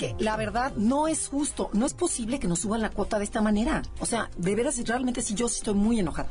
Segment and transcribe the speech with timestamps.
[0.00, 3.24] Que la verdad no es justo, no es posible que nos suban la cuota de
[3.24, 3.82] esta manera.
[3.98, 6.30] O sea, de veras, realmente sí, yo sí estoy muy enojada.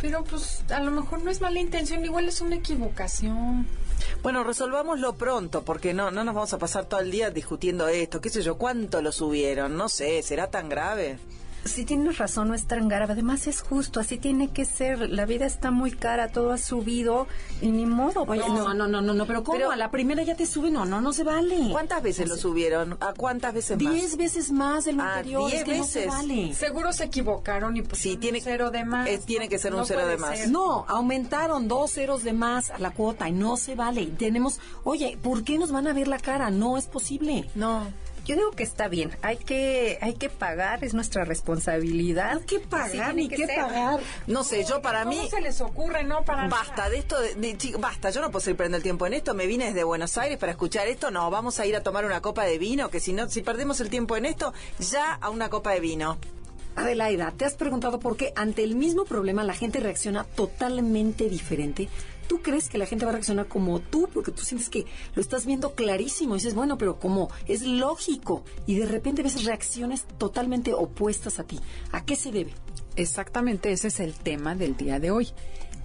[0.00, 3.66] Pero pues a lo mejor no es mala intención, igual es una equivocación.
[4.22, 8.22] Bueno, resolvámoslo pronto, porque no, no nos vamos a pasar todo el día discutiendo esto.
[8.22, 8.56] ¿Qué sé yo?
[8.56, 9.76] ¿Cuánto lo subieron?
[9.76, 11.18] No sé, ¿será tan grave?
[11.64, 13.12] Sí tienes razón, no es tan grave.
[13.12, 15.10] Además es justo, así tiene que ser.
[15.10, 17.28] La vida está muy cara, todo ha subido
[17.60, 18.24] y ni modo.
[18.26, 19.70] Oye, no, no, no, no, no, pero ¿cómo?
[19.70, 21.68] a la primera ya te suben, no, no, no se vale.
[21.70, 22.96] ¿Cuántas veces lo subieron?
[23.00, 23.92] ¿A cuántas veces más?
[23.94, 25.46] Diez veces más de lo Ah, anterior.
[25.48, 26.12] diez es que no se veces.
[26.14, 26.54] vale.
[26.54, 29.08] Seguro se equivocaron y pues Sí, tiene- un cero de más.
[29.08, 30.38] eh, tiene que ser un No cero de más.
[30.38, 30.50] ser.
[30.50, 34.02] No, aumentaron dos ceros de más a la cuota y no se vale.
[34.02, 36.50] Y Tenemos, oye, ¿por qué nos van a ver la cara?
[36.50, 37.48] No es posible.
[37.54, 37.86] No.
[38.24, 42.40] Yo digo que está bien, hay que, hay que pagar, es nuestra responsabilidad.
[42.46, 42.66] ¿Qué Así
[42.98, 43.56] pagar ni que qué ser.
[43.56, 44.00] pagar?
[44.28, 45.28] No sé, yo para ¿Cómo mí...
[45.28, 46.24] se les ocurre, no?
[46.24, 49.06] Para Basta de esto, de, de- chico, basta, yo no puedo seguir perdiendo el tiempo
[49.08, 51.82] en esto, me vine desde Buenos Aires para escuchar esto, no, vamos a ir a
[51.82, 55.14] tomar una copa de vino, que si no, si perdemos el tiempo en esto, ya
[55.14, 56.16] a una copa de vino.
[56.76, 61.88] Adelaida, ¿te has preguntado por qué ante el mismo problema la gente reacciona totalmente diferente?
[62.32, 64.08] ¿Tú crees que la gente va a reaccionar como tú?
[64.10, 66.34] Porque tú sientes que lo estás viendo clarísimo.
[66.34, 68.42] Y dices, bueno, pero como es lógico.
[68.66, 71.60] Y de repente ves reacciones totalmente opuestas a ti.
[71.90, 72.54] ¿A qué se debe?
[72.96, 75.28] Exactamente, ese es el tema del día de hoy.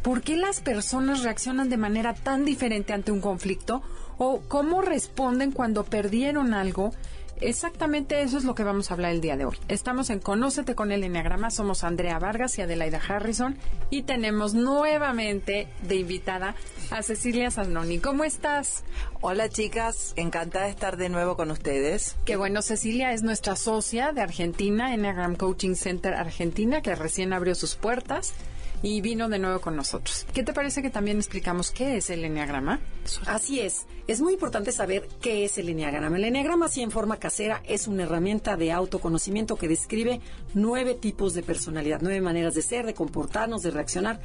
[0.04, 3.82] ¿Por qué las personas reaccionan de manera tan diferente ante un conflicto?
[4.18, 6.92] ¿O cómo responden cuando perdieron algo?
[7.40, 9.56] Exactamente eso es lo que vamos a hablar el día de hoy.
[9.68, 13.58] Estamos en Conócete con el Enneagrama, somos Andrea Vargas y Adelaida Harrison
[13.92, 16.56] y tenemos nuevamente de invitada
[16.90, 18.00] a Cecilia Zanoni.
[18.00, 18.84] ¿Cómo estás?
[19.22, 22.16] Hola chicas, encantada de estar de nuevo con ustedes.
[22.26, 27.54] Qué bueno, Cecilia es nuestra socia de Argentina, Enneagram Coaching Center Argentina, que recién abrió
[27.54, 28.34] sus puertas
[28.82, 30.26] y vino de nuevo con nosotros.
[30.34, 32.80] ¿Qué te parece que también explicamos qué es el Enneagrama?
[33.26, 33.86] Así es.
[34.08, 36.18] Es muy importante saber qué es el Enneagrama.
[36.18, 40.22] El Enneagrama, así en forma casera, es una herramienta de autoconocimiento que describe
[40.54, 44.20] nueve tipos de personalidad, nueve maneras de ser, de comportarnos, de reaccionar,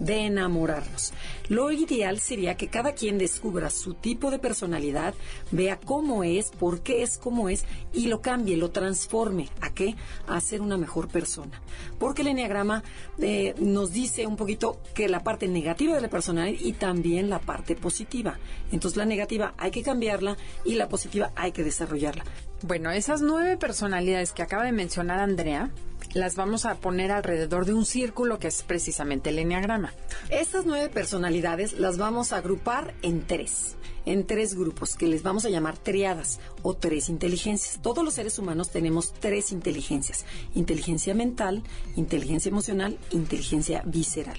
[0.00, 1.12] de enamorarnos.
[1.48, 5.14] Lo ideal sería que cada quien descubra su tipo de personalidad,
[5.52, 9.48] vea cómo es, por qué es como es y lo cambie, lo transforme.
[9.60, 9.94] ¿A qué?
[10.26, 11.60] A ser una mejor persona.
[11.98, 12.82] Porque el Enneagrama
[13.18, 17.38] eh, nos dice un poquito que la parte negativa de la personalidad y también la
[17.38, 18.38] parte positiva.
[18.72, 22.24] Entonces la negativa hay que cambiarla y la positiva hay que desarrollarla.
[22.62, 25.70] Bueno, esas nueve personalidades que acaba de mencionar Andrea,
[26.14, 29.92] las vamos a poner alrededor de un círculo que es precisamente el Enneagrama.
[30.28, 33.76] Estas nueve personalidades las vamos a agrupar en tres,
[34.06, 37.80] en tres grupos que les vamos a llamar triadas o tres inteligencias.
[37.82, 40.24] Todos los seres humanos tenemos tres inteligencias,
[40.54, 41.62] inteligencia mental,
[41.96, 44.38] inteligencia emocional, inteligencia visceral.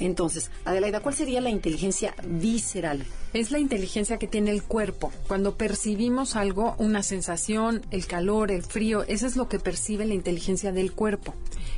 [0.00, 3.04] Entonces, Adelaida, ¿cuál sería la inteligencia visceral?
[3.32, 5.12] Es la inteligencia que tiene el cuerpo.
[5.28, 10.14] Cuando percibimos algo, una sensación, el calor, el frío, eso es lo que percibe la
[10.14, 11.34] inteligencia del cuerpo.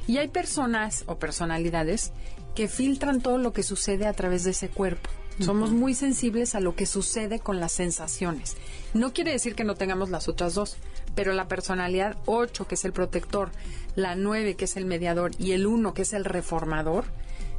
[0.06, 2.12] Y hay personas o personalidades
[2.54, 5.10] que filtran todo lo que sucede a través de ese cuerpo.
[5.40, 8.56] Somos muy sensibles a lo que sucede con las sensaciones.
[8.94, 10.76] No quiere decir que no tengamos las otras dos,
[11.14, 13.50] pero la personalidad 8, que es el protector,
[13.94, 17.04] la 9, que es el mediador, y el 1, que es el reformador,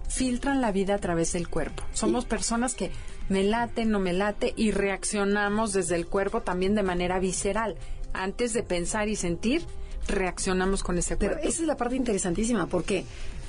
[0.10, 1.84] filtran la vida a través del cuerpo.
[1.94, 2.92] Somos personas que
[3.30, 7.76] me late, no me late y reaccionamos desde el cuerpo también de manera visceral.
[8.12, 9.64] Antes de pensar y sentir,
[10.08, 11.48] reaccionamos con ese Pero cuerpo.
[11.48, 13.06] esa es la parte interesantísima porque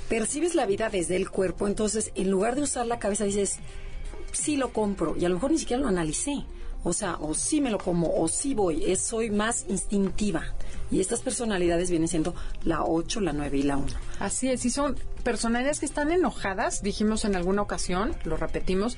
[0.09, 3.59] percibes la vida desde el cuerpo, entonces en lugar de usar la cabeza dices,
[4.33, 6.45] sí lo compro y a lo mejor ni siquiera lo analicé.
[6.83, 10.45] O sea, o sí me lo como, o sí voy, es, soy más instintiva.
[10.91, 12.35] Y estas personalidades vienen siendo
[12.65, 13.87] la 8, la 9 y la 1.
[14.19, 18.97] Así es, y son personalidades que están enojadas, dijimos en alguna ocasión, lo repetimos,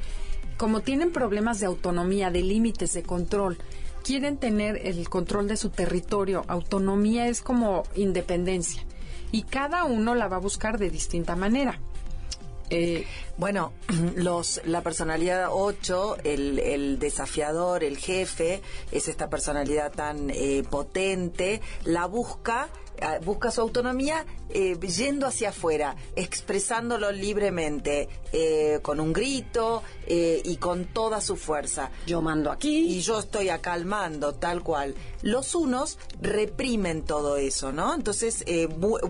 [0.57, 3.59] como tienen problemas de autonomía, de límites, de control,
[4.05, 6.45] quieren tener el control de su territorio.
[6.47, 8.85] Autonomía es como independencia.
[9.33, 11.81] Y cada uno la va a buscar de distinta manera.
[12.71, 13.07] Eh,
[13.39, 13.73] Bueno,
[14.17, 21.61] los, la personalidad 8, el, el desafiador, el jefe, es esta personalidad tan eh, potente,
[21.85, 22.69] la busca
[23.25, 30.57] busca su autonomía eh, yendo hacia afuera, expresándolo libremente, eh, con un grito eh, y
[30.57, 31.91] con toda su fuerza.
[32.07, 32.97] Yo mando aquí.
[32.97, 34.95] Y yo estoy acalmando, tal cual.
[35.23, 37.95] Los unos reprimen todo eso, ¿no?
[37.95, 38.45] Entonces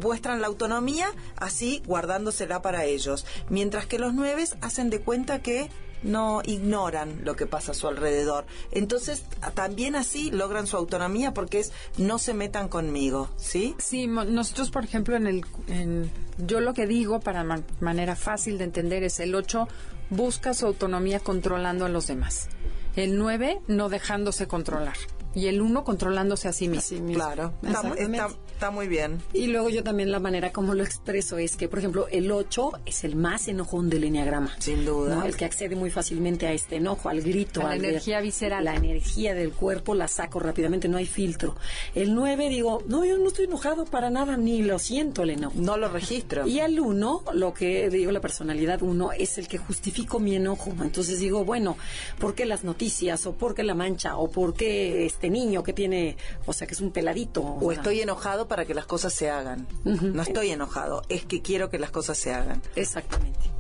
[0.01, 3.27] muestran la autonomía así guardándosela para ellos.
[3.49, 5.71] Mientras que los nueves hacen de cuenta que
[6.03, 8.45] no ignoran lo que pasa a su alrededor.
[8.71, 13.75] Entonces, también así logran su autonomía porque es no se metan conmigo, ¿sí?
[13.79, 15.45] Sí, nosotros, por ejemplo, en el.
[15.69, 19.69] en- yo lo que digo para man- manera fácil de entender es el 8
[20.11, 22.49] busca su autonomía controlando a los demás.
[22.97, 24.97] El 9 no dejándose controlar.
[25.35, 26.81] Y el 1 controlándose a sí mismo.
[26.81, 27.15] Así mismo.
[27.25, 28.17] Claro, está, mu- Exactamente.
[28.19, 29.19] está- está muy bien.
[29.33, 32.73] Y luego yo también la manera como lo expreso es que, por ejemplo, el 8
[32.87, 34.55] es el más enojón del enneagrama.
[34.59, 35.17] Sin duda.
[35.17, 35.25] ¿no?
[35.25, 37.61] El que accede muy fácilmente a este enojo, al grito.
[37.61, 38.65] A la ver- energía visceral.
[38.65, 41.57] La energía del cuerpo la saco rápidamente, no hay filtro.
[41.95, 45.55] El 9 digo, no, yo no estoy enojado para nada, ni lo siento el enojo.
[45.59, 46.47] No lo registro.
[46.47, 50.73] Y al uno, lo que digo, la personalidad uno, es el que justifico mi enojo.
[50.83, 51.77] Entonces digo, bueno,
[52.19, 53.27] ¿por qué las noticias?
[53.27, 54.17] ¿O por qué la mancha?
[54.17, 56.17] ¿O por qué este niño que tiene,
[56.47, 57.43] o sea, que es un peladito?
[57.43, 59.67] O sea, estoy enojado para que las cosas se hagan.
[59.85, 62.63] No estoy enojado, es que quiero que las cosas se hagan.
[62.77, 63.51] Exactamente.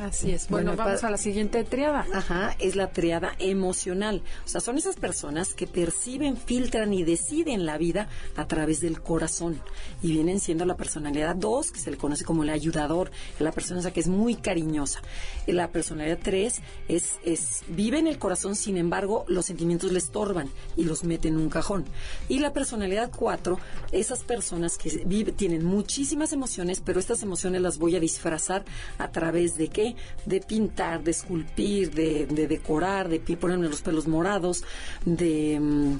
[0.00, 0.48] Así es.
[0.48, 2.06] Bueno, Bueno, vamos a la siguiente triada.
[2.12, 4.22] Ajá, es la triada emocional.
[4.44, 9.00] O sea, son esas personas que perciben, filtran y deciden la vida a través del
[9.00, 9.60] corazón.
[10.02, 13.10] Y vienen siendo la personalidad 2, que se le conoce como el ayudador,
[13.40, 15.00] la persona esa que es muy cariñosa.
[15.48, 20.48] La personalidad 3 es, es, vive en el corazón, sin embargo, los sentimientos le estorban
[20.76, 21.84] y los mete en un cajón.
[22.28, 23.58] Y la personalidad 4,
[23.90, 28.64] esas personas que vive- tienen muchísimas emociones, pero estas emociones las voy a disfrazar
[28.98, 29.87] a través de qué?
[30.26, 34.64] De pintar, de esculpir, de, de decorar, de ponerme los pelos morados,
[35.04, 35.58] de...
[35.60, 35.96] mm,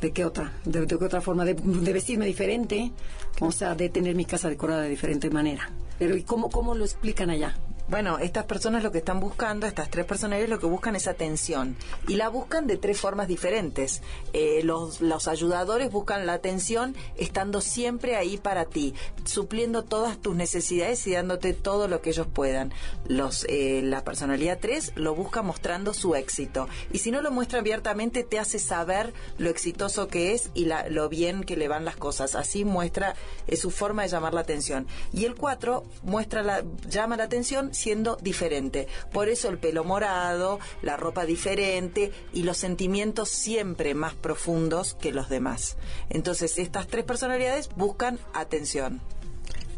[0.00, 0.50] ¿De qué otra?
[0.64, 1.44] ¿De, qué otra forma?
[1.44, 2.90] De, de vestirme diferente,
[3.38, 5.68] o sea, de tener mi casa decorada de diferente manera.
[5.98, 7.54] Pero ¿y cómo, cómo lo explican allá?
[7.90, 11.76] Bueno, estas personas lo que están buscando, estas tres personalidades lo que buscan es atención.
[12.06, 14.00] Y la buscan de tres formas diferentes.
[14.32, 18.94] Eh, los, los ayudadores buscan la atención estando siempre ahí para ti,
[19.24, 22.72] supliendo todas tus necesidades y dándote todo lo que ellos puedan.
[23.08, 26.68] Los, eh, la personalidad 3 lo busca mostrando su éxito.
[26.92, 30.88] Y si no lo muestra abiertamente, te hace saber lo exitoso que es y la-
[30.88, 32.36] lo bien que le van las cosas.
[32.36, 33.16] Así muestra,
[33.48, 34.86] es su forma de llamar la atención.
[35.12, 38.86] Y el 4 muestra la, llama la atención siendo diferente.
[39.12, 45.12] Por eso el pelo morado, la ropa diferente y los sentimientos siempre más profundos que
[45.12, 45.76] los demás.
[46.10, 49.00] Entonces, estas tres personalidades buscan atención.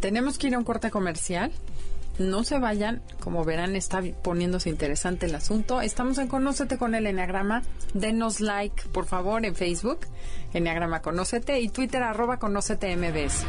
[0.01, 1.53] Tenemos que ir a un corte comercial.
[2.19, 5.81] No se vayan, como verán está poniéndose interesante el asunto.
[5.81, 7.63] Estamos en Conócete con el Enneagrama.
[7.95, 10.01] Denos like, por favor, en Facebook,
[10.53, 13.47] Enneagrama Conócete, y Twitter, arroba Conócete MBS.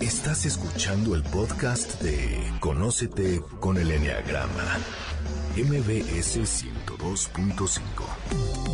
[0.00, 4.78] Estás escuchando el podcast de Conócete con el Enneagrama.
[5.56, 8.68] MBS 102.5.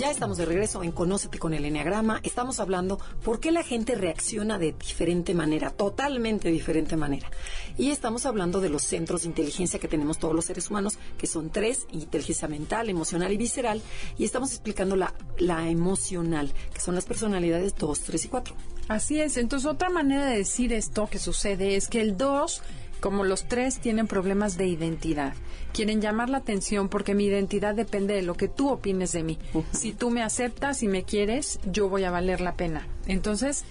[0.00, 2.20] Ya estamos de regreso en Conócete con el Enneagrama.
[2.22, 7.30] Estamos hablando por qué la gente reacciona de diferente manera, totalmente diferente manera.
[7.76, 11.26] Y estamos hablando de los centros de inteligencia que tenemos todos los seres humanos, que
[11.26, 13.82] son tres, inteligencia mental, emocional y visceral.
[14.16, 18.54] Y estamos explicando la, la emocional, que son las personalidades 2, 3 y 4.
[18.90, 19.36] Así es.
[19.36, 22.60] Entonces, otra manera de decir esto que sucede es que el 2,
[22.98, 25.32] como los tres, tienen problemas de identidad.
[25.72, 29.38] Quieren llamar la atención porque mi identidad depende de lo que tú opines de mí.
[29.70, 32.84] Si tú me aceptas y me quieres, yo voy a valer la pena.
[33.06, 33.62] Entonces,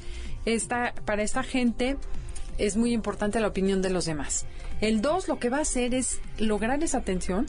[0.45, 1.97] esta, para esta gente
[2.57, 4.45] es muy importante la opinión de los demás.
[4.79, 7.45] El 2 lo que va a hacer es lograr esa atención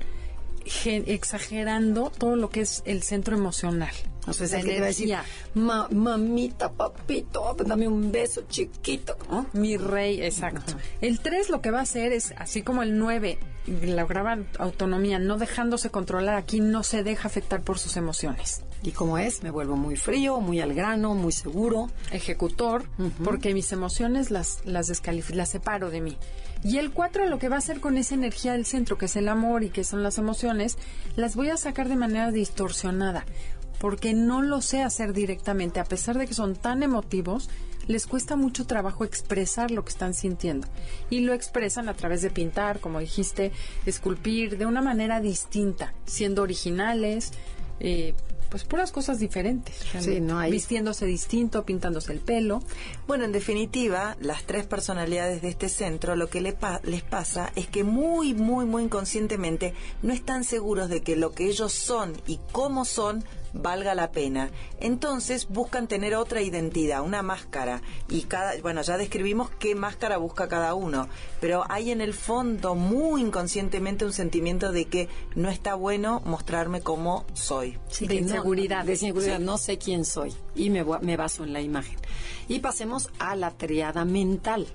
[1.07, 3.91] exagerando todo lo que es el centro emocional.
[4.27, 5.09] O sea, es el que te va a decir.
[5.55, 9.17] "Ma- mamita, papito, dame un beso chiquito.
[9.31, 9.47] ¿no?
[9.53, 10.75] Mi rey, exacto.
[11.01, 15.39] El 3 lo que va a hacer es, así como el 9 lograba autonomía, no
[15.39, 18.63] dejándose controlar, aquí no se deja afectar por sus emociones.
[18.83, 21.91] Y como es, me vuelvo muy frío, muy al grano, muy seguro.
[22.13, 22.85] Ejecutor,
[23.23, 26.17] porque mis emociones las, las descalifico, las separo de mí.
[26.65, 29.17] Y el 4 lo que va a hacer con esa energía del centro, que es
[29.17, 30.79] el amor y que son las emociones,
[31.17, 33.25] las voy a sacar de manera distorsionada,
[33.79, 37.49] porque no lo sé hacer directamente, a pesar de que son tan emotivos,
[37.91, 40.69] les cuesta mucho trabajo expresar lo que están sintiendo.
[41.11, 43.53] Y lo expresan a través de pintar, como dijiste,
[43.85, 47.33] esculpir, de una manera distinta, siendo originales,
[47.81, 48.15] eh,
[48.49, 49.93] pues puras cosas diferentes.
[49.93, 50.21] realmente.
[50.21, 52.63] no hay- Vistiéndose distinto, pintándose el pelo.
[53.07, 57.53] Bueno, en definitiva, las tres personalidades de este centro lo que le pa- les pasa
[57.55, 62.13] es que muy, muy, muy inconscientemente no están seguros de que lo que ellos son
[62.27, 64.51] y cómo son valga la pena.
[64.81, 67.83] Entonces buscan tener otra identidad, una máscara.
[68.09, 71.09] Y cada, bueno, ya describimos qué máscara busca cada uno,
[71.41, 76.81] pero hay en el fondo muy inconscientemente un sentimiento de que no está bueno mostrarme
[76.81, 77.79] como soy.
[78.01, 78.85] de inseguridad.
[78.85, 81.99] de inseguridad, no sé quién soy y me, me baso en la imagen.
[82.49, 84.67] Y pasemos a la triada mental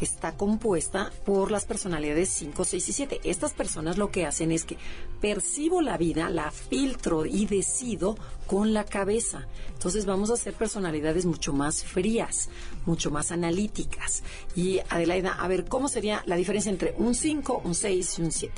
[0.00, 3.20] que está compuesta por las personalidades 5, 6 y 7.
[3.24, 4.78] Estas personas lo que hacen es que
[5.20, 8.16] percibo la vida, la filtro y decido
[8.46, 9.46] con la cabeza.
[9.74, 12.48] Entonces vamos a ser personalidades mucho más frías,
[12.86, 14.22] mucho más analíticas.
[14.56, 18.32] Y Adelaida, a ver, ¿cómo sería la diferencia entre un 5, un 6 y un
[18.32, 18.54] 7?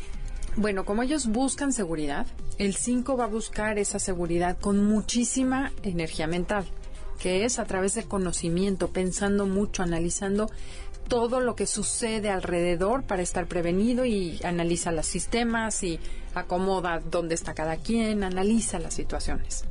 [0.54, 2.24] Bueno, como ellos buscan seguridad,
[2.58, 6.66] el 5 va a buscar esa seguridad con muchísima energía mental,
[7.18, 10.48] que es a través del conocimiento, pensando mucho, analizando
[11.08, 16.00] todo lo que sucede alrededor para estar prevenido y analiza los sistemas y
[16.34, 19.64] acomoda dónde está cada quien, analiza las situaciones.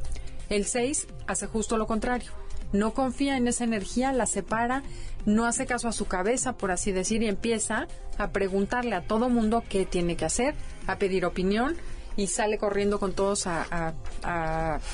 [0.50, 2.32] El 6 hace justo lo contrario.
[2.74, 4.84] No confía en esa energía, la separa,
[5.26, 9.30] no hace caso a su cabeza, por así decir, y empieza a preguntarle a todo
[9.30, 10.56] mundo qué tiene que hacer,
[10.88, 11.76] a pedir opinión
[12.16, 13.94] y sale corriendo con todos a,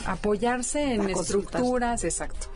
[0.06, 2.48] apoyarse en estructuras, exacto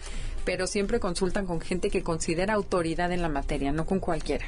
[0.46, 4.46] pero siempre consultan con gente que considera autoridad en la materia, no con cualquiera.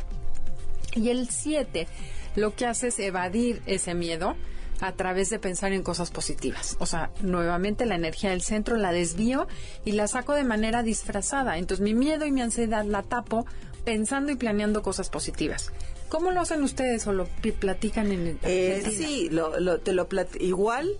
[0.95, 1.87] Y el 7
[2.35, 4.35] lo que hace es evadir ese miedo
[4.81, 6.77] a través de pensar en cosas positivas.
[6.79, 9.47] O sea, nuevamente la energía del centro la desvío
[9.85, 11.57] y la saco de manera disfrazada.
[11.57, 13.45] Entonces mi miedo y mi ansiedad la tapo
[13.85, 15.71] pensando y planeando cosas positivas.
[16.13, 17.25] ¿Cómo lo hacen ustedes o lo
[17.59, 20.07] platican en el eh, Sí, lo, te lo
[20.39, 20.99] igual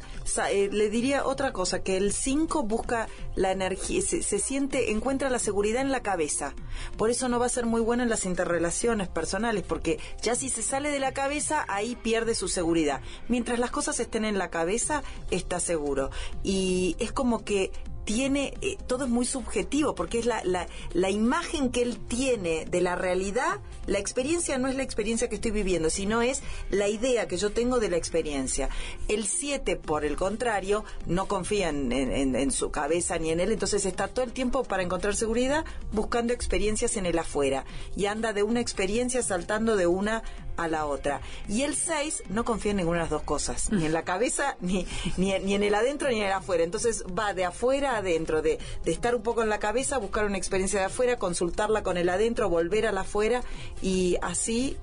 [0.50, 5.38] eh, le diría otra cosa, que el 5 busca la energía, se, siente, encuentra la
[5.38, 6.56] seguridad en la cabeza.
[6.98, 10.50] Por eso no va a ser muy bueno en las interrelaciones personales, porque ya si
[10.50, 13.02] se sale de la cabeza, ahí pierde su seguridad.
[13.28, 16.10] Mientras las cosas estén en la cabeza, está seguro.
[16.42, 17.72] Y es como que
[18.06, 22.66] tiene, eh, todo es muy subjetivo, porque es la, la, la, imagen que él tiene
[22.66, 26.88] de la realidad, la experiencia no es la experiencia que estoy viviendo, sino es la
[26.88, 28.70] idea que yo tengo de la experiencia.
[29.08, 33.86] El 7, por el contrario, no confía en, en, su cabeza ni en él, entonces
[33.86, 38.44] está todo el tiempo para encontrar seguridad buscando experiencias en el afuera y anda de
[38.44, 40.24] una experiencia saltando de una
[40.58, 41.22] a la otra.
[41.48, 44.56] Y el 6 no confía en ninguna de las dos cosas, ni en la cabeza,
[44.62, 44.86] ni,
[45.18, 46.64] ni, ni en el adentro, ni en el afuera.
[46.64, 50.26] Entonces va de afuera a adentro, de, de estar un poco en la cabeza, buscar
[50.26, 53.44] una experiencia de afuera, consultarla con el adentro, volver a la afuera
[53.82, 54.78] y así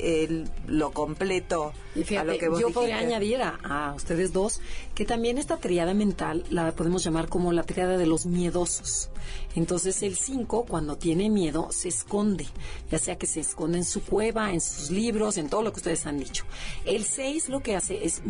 [0.66, 1.72] lo completo
[2.18, 4.60] a lo que vos Yo podría añadir a, a, ustedes dos
[4.94, 9.09] que también esta triada mental la podemos llamar como la triada de los miedosos.
[9.54, 12.46] Entonces el 5 cuando tiene miedo se esconde,
[12.90, 15.78] ya sea que se esconde en su cueva, en sus libros, en todo lo que
[15.78, 16.44] ustedes han dicho.
[16.84, 18.22] El 6 lo que hace es,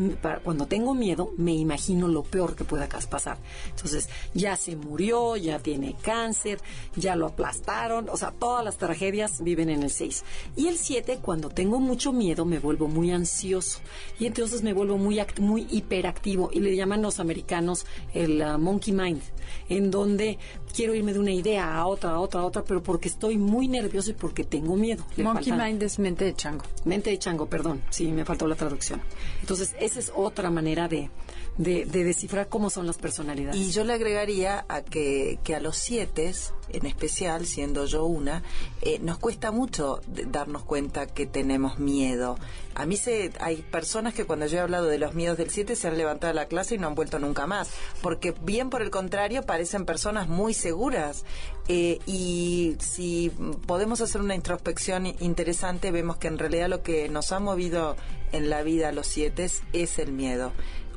[0.44, 3.38] cuando tengo miedo, me imagino lo peor que pueda pasar.
[3.68, 6.60] Entonces, ya se murió, ya tiene cáncer,
[6.96, 10.24] ya lo aplastaron, o sea, todas las tragedias viven en el 6.
[10.56, 13.80] Y el 7, cuando tengo mucho miedo, me vuelvo muy ansioso
[14.18, 18.92] y entonces me vuelvo muy, muy hiperactivo y le llaman los americanos el uh, monkey
[18.92, 19.22] mind,
[19.68, 20.38] en donde
[20.74, 23.68] quiero irme de una idea a otra, a otra, a otra, pero porque estoy muy
[23.68, 25.04] nervioso y porque tengo miedo.
[25.16, 26.64] monkey mind es mente de chango.
[26.84, 29.00] Mente de chango, perdón, sí, me faltó la traducción.
[29.40, 31.10] Entonces, esa es otra manera de,
[31.58, 33.60] de, descifrar cómo son las personalidades.
[33.60, 36.32] Y yo le agregaría a que, que a los siete,
[36.68, 38.42] en especial, siendo yo una,
[38.82, 42.38] eh, nos cuesta mucho darnos cuenta que tenemos miedo.
[42.74, 45.76] A mí se, hay personas que cuando yo he hablado de los miedos del 7
[45.76, 48.80] se han levantado de la clase y no han vuelto nunca más, porque bien por
[48.80, 51.24] el contrario parecen personas muy seguras.
[51.68, 53.30] Eh, y si
[53.66, 57.96] podemos hacer una introspección interesante, vemos que en realidad lo que nos ha movido
[58.32, 60.52] en la vida a los 7 es el miedo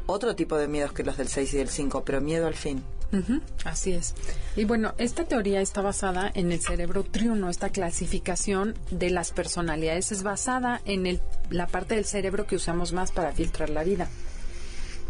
[0.06, 2.84] otro tipo de miedos que los del 6 y del 5, pero miedo al fin.
[3.64, 4.16] así es.
[4.56, 10.12] Y bueno, esta teoría está basada en el cerebro triuno, esta clasificación de las personalidades
[10.12, 14.10] es basada en el, la parte del cerebro que usamos más para filtrar la vida.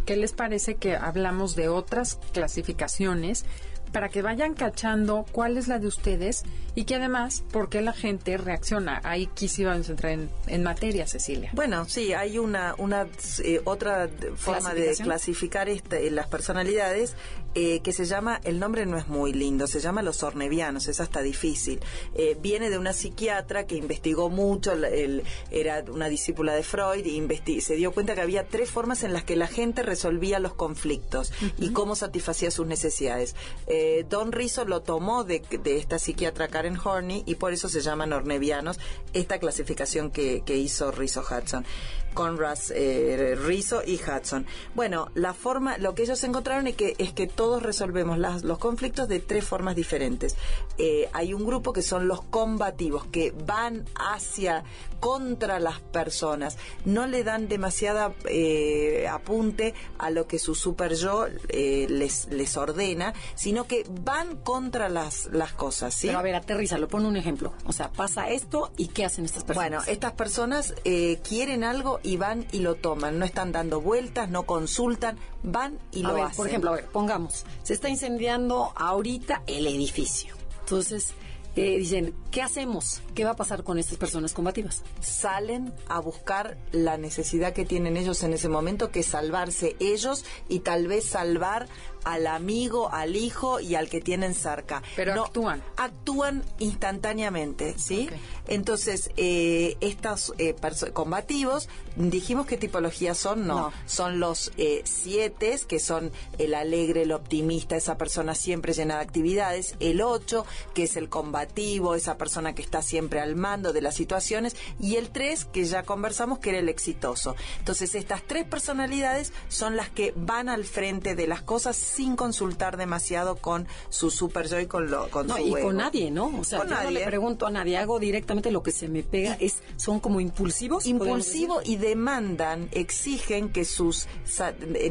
[0.06, 3.46] ¿Qué les parece que hablamos de otras clasificaciones
[3.94, 6.44] para que vayan cachando cuál es la de ustedes
[6.76, 9.00] y que además, por qué la gente reacciona.
[9.04, 11.52] Ahí quisiéramos entrar en, en materia, Cecilia.
[11.54, 13.08] Bueno, sí, hay una, una
[13.44, 17.16] eh, otra forma de clasificar este, las personalidades
[17.56, 21.00] eh, que se llama, el nombre no es muy lindo, se llama los ornevianos, es
[21.00, 21.80] hasta difícil.
[22.16, 27.62] Eh, viene de una psiquiatra que investigó mucho, el, era una discípula de Freud, y
[27.62, 31.32] se dio cuenta que había tres formas en las que la gente resolvía los conflictos
[31.58, 33.36] y cómo satisfacía sus necesidades.
[33.68, 38.14] Eh, Don Rizzo lo tomó de, esta psiquiatra Karen Horney y por eso se llaman
[38.14, 38.80] ornevianos,
[39.14, 41.66] esta clasificación que, hizo Rizzo Hudson.
[42.14, 44.46] Conrad eh, Rizzo y Hudson.
[44.76, 48.58] Bueno, la forma, lo que ellos encontraron es que, es que todos resolvemos las- los
[48.60, 50.36] conflictos de tres formas diferentes.
[50.78, 54.64] Eh, hay un grupo que son los combativos, que van hacia,
[55.00, 61.26] contra las personas, no le dan demasiada eh, apunte a lo que su super yo
[61.50, 66.08] eh, les, les ordena, sino que van contra las, las cosas, ¿sí?
[66.08, 67.54] Pero a ver, aterrízalo, pon un ejemplo.
[67.66, 69.70] O sea, pasa esto y ¿qué hacen estas personas?
[69.72, 74.30] Bueno, estas personas eh, quieren algo y van y lo toman, no están dando vueltas,
[74.30, 76.38] no consultan, van y a lo ver, hacen.
[76.38, 80.36] por ejemplo, a ver, pongamos, se está incendiando ahorita el edificio.
[80.60, 81.14] Entonces,
[81.56, 83.02] eh, dicen, ¿qué hacemos?
[83.14, 84.82] ¿Qué va a pasar con estas personas combativas?
[85.02, 90.26] salen a buscar la necesidad que tienen ellos en ese momento, que es salvarse ellos
[90.50, 91.68] y tal vez salvar
[92.04, 94.82] al amigo, al hijo y al que tienen cerca.
[94.96, 95.64] Pero actúan.
[95.78, 98.10] Actúan instantáneamente, ¿sí?
[98.48, 103.54] Entonces, eh, estos eh, perso- combativos, dijimos qué tipología son, no.
[103.54, 103.74] No.
[103.86, 109.02] Son los eh, siete, que son el alegre, el optimista, esa persona siempre llena de
[109.02, 109.76] actividades.
[109.80, 113.96] El ocho, que es el combativo, esa persona que está siempre al mando de las
[113.96, 114.56] situaciones.
[114.80, 117.36] Y el tres, que ya conversamos, que era el exitoso.
[117.60, 122.78] Entonces, estas tres personalidades son las que van al frente de las cosas sin consultar
[122.78, 126.32] demasiado con su super yo y con, lo, con No, su y con nadie, ¿no?
[126.40, 127.06] O sea, Con yo no le nadie.
[127.06, 130.86] pregunto a nadie, hago directamente lo que se me pega, es son como impulsivos.
[130.86, 134.08] impulsivo y demandan, exigen que sus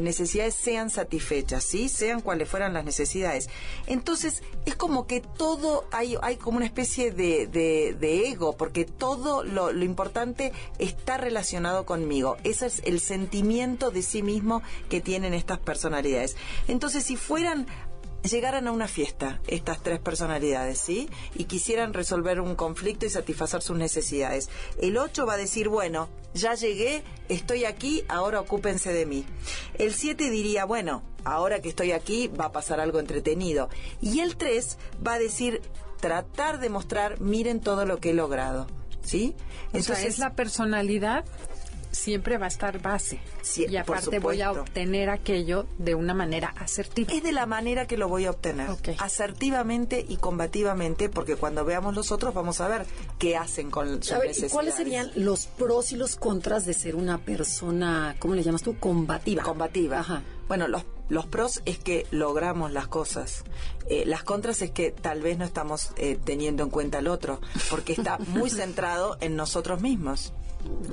[0.01, 1.89] necesidades sean satisfechas, ¿sí?
[1.89, 3.49] Sean cuales fueran las necesidades.
[3.87, 8.85] Entonces, es como que todo, hay, hay como una especie de, de- de ego, porque
[8.85, 12.37] todo lo, lo importante está relacionado conmigo.
[12.43, 16.35] Ese es el sentimiento de sí mismo que tienen estas personalidades.
[16.67, 17.67] Entonces, si fueran
[18.23, 21.09] llegaran a una fiesta estas tres personalidades, ¿sí?
[21.35, 24.49] Y quisieran resolver un conflicto y satisfacer sus necesidades.
[24.81, 29.25] El 8 va a decir, bueno, ya llegué, estoy aquí, ahora ocúpense de mí.
[29.75, 33.69] El 7 diría, bueno, ahora que estoy aquí va a pasar algo entretenido.
[34.01, 35.61] Y el 3 va a decir,
[35.99, 38.67] tratar de mostrar, miren todo lo que he logrado,
[39.03, 39.35] ¿sí?
[39.73, 41.25] O sea, es la personalidad
[41.93, 43.19] siempre va a estar base.
[43.41, 47.13] Sí, y aparte voy a obtener aquello de una manera asertiva.
[47.13, 48.69] Es de la manera que lo voy a obtener.
[48.99, 52.85] Asertivamente y combativamente, porque cuando veamos los otros vamos a ver
[53.19, 54.53] qué hacen con sus A ver, ¿y necesidades.
[54.53, 58.77] cuáles serían los pros y los contras de ser una persona, ¿cómo le llamas tú?
[58.79, 59.43] Combativa.
[59.43, 59.99] combativa.
[59.99, 60.23] Ajá.
[60.47, 63.43] Bueno, los, los pros es que logramos las cosas.
[63.87, 67.39] Eh, las contras es que tal vez no estamos eh, teniendo en cuenta al otro,
[67.69, 70.33] porque está muy centrado en nosotros mismos.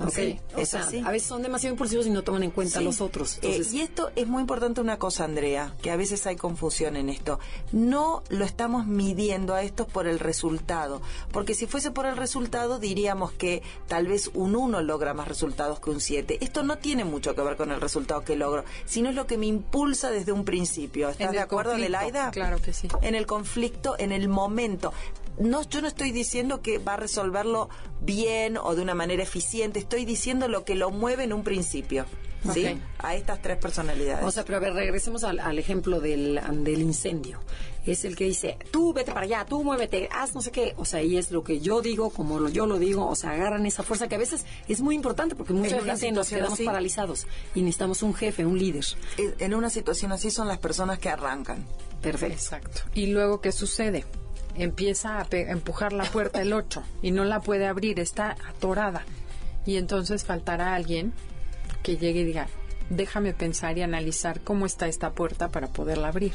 [0.05, 3.39] O sea, a veces son demasiado impulsivos y no toman en cuenta a los otros.
[3.43, 7.09] Eh, y esto es muy importante una cosa, Andrea, que a veces hay confusión en
[7.09, 7.39] esto.
[7.73, 11.01] No lo estamos midiendo a esto por el resultado,
[11.33, 15.81] porque si fuese por el resultado diríamos que tal vez un 1 logra más resultados
[15.81, 16.39] que un 7.
[16.41, 19.39] Esto no tiene mucho que ver con el resultado que logro, sino es lo que
[19.39, 21.09] me impulsa desde un principio.
[21.09, 22.31] ¿Estás de acuerdo, Adelaida?
[22.31, 22.89] claro que sí.
[23.03, 24.93] En el conflicto, en el momento.
[25.41, 27.69] No, yo no estoy diciendo que va a resolverlo
[28.01, 32.05] bien o de una manera eficiente, estoy diciendo lo que lo mueve en un principio.
[32.55, 32.81] ¿Sí?
[32.99, 34.25] A estas tres personalidades.
[34.25, 37.39] o sea, pero a ver, regresemos al, al ejemplo del, del incendio.
[37.85, 40.73] Es el que dice, tú vete para allá, tú muévete, haz no sé qué.
[40.79, 43.07] O sea, y es lo que yo digo, como lo, yo lo digo.
[43.07, 45.97] O sea, agarran esa fuerza que a veces es muy importante porque mucha En una
[45.99, 46.65] gente nos quedamos así.
[46.65, 48.87] paralizados y necesitamos un jefe, un líder.
[49.39, 51.67] En una situación así son las personas que arrancan.
[52.01, 52.35] Perfecto.
[52.35, 52.81] Exacto.
[52.95, 54.07] Y luego, ¿qué sucede?
[54.55, 59.05] Empieza a, empujar la puerta el 8 y no la puede abrir, está atorada.
[59.67, 61.13] Y entonces faltará alguien
[61.83, 62.49] que llegue y diga,
[62.91, 66.35] déjame pensar y analizar cómo está esta puerta para poderla abrir.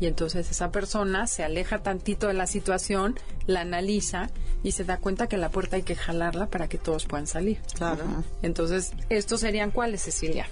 [0.00, 4.28] Y entonces esa persona se aleja tantito de la situación, la analiza
[4.62, 7.60] y se da cuenta que la puerta hay que jalarla para que todos puedan salir.
[7.74, 8.04] Claro.
[8.42, 10.46] Entonces, ¿estos serían cuáles, Cecilia?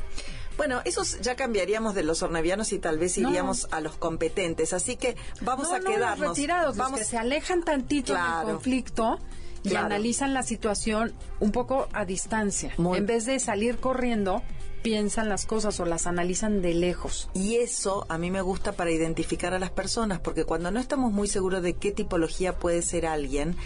[0.56, 3.28] Bueno, esos ya cambiaríamos de los ornavianos y tal vez No.
[3.28, 4.72] iríamos a los competentes.
[4.72, 6.28] Así que vamos No, a no, los quedarnos.
[6.30, 8.46] retirados, los vamos que se alejan tantito Claro.
[8.46, 9.18] del conflicto
[9.62, 9.86] y Claro.
[9.86, 12.72] analizan la situación un poco a distancia.
[12.76, 14.42] Muy- En vez de salir corriendo,
[14.82, 17.30] piensan las cosas o las analizan de lejos.
[17.32, 21.10] Y eso a mí me gusta para identificar a las personas, porque cuando no estamos
[21.10, 23.56] muy seguros de qué tipología puede ser alguien,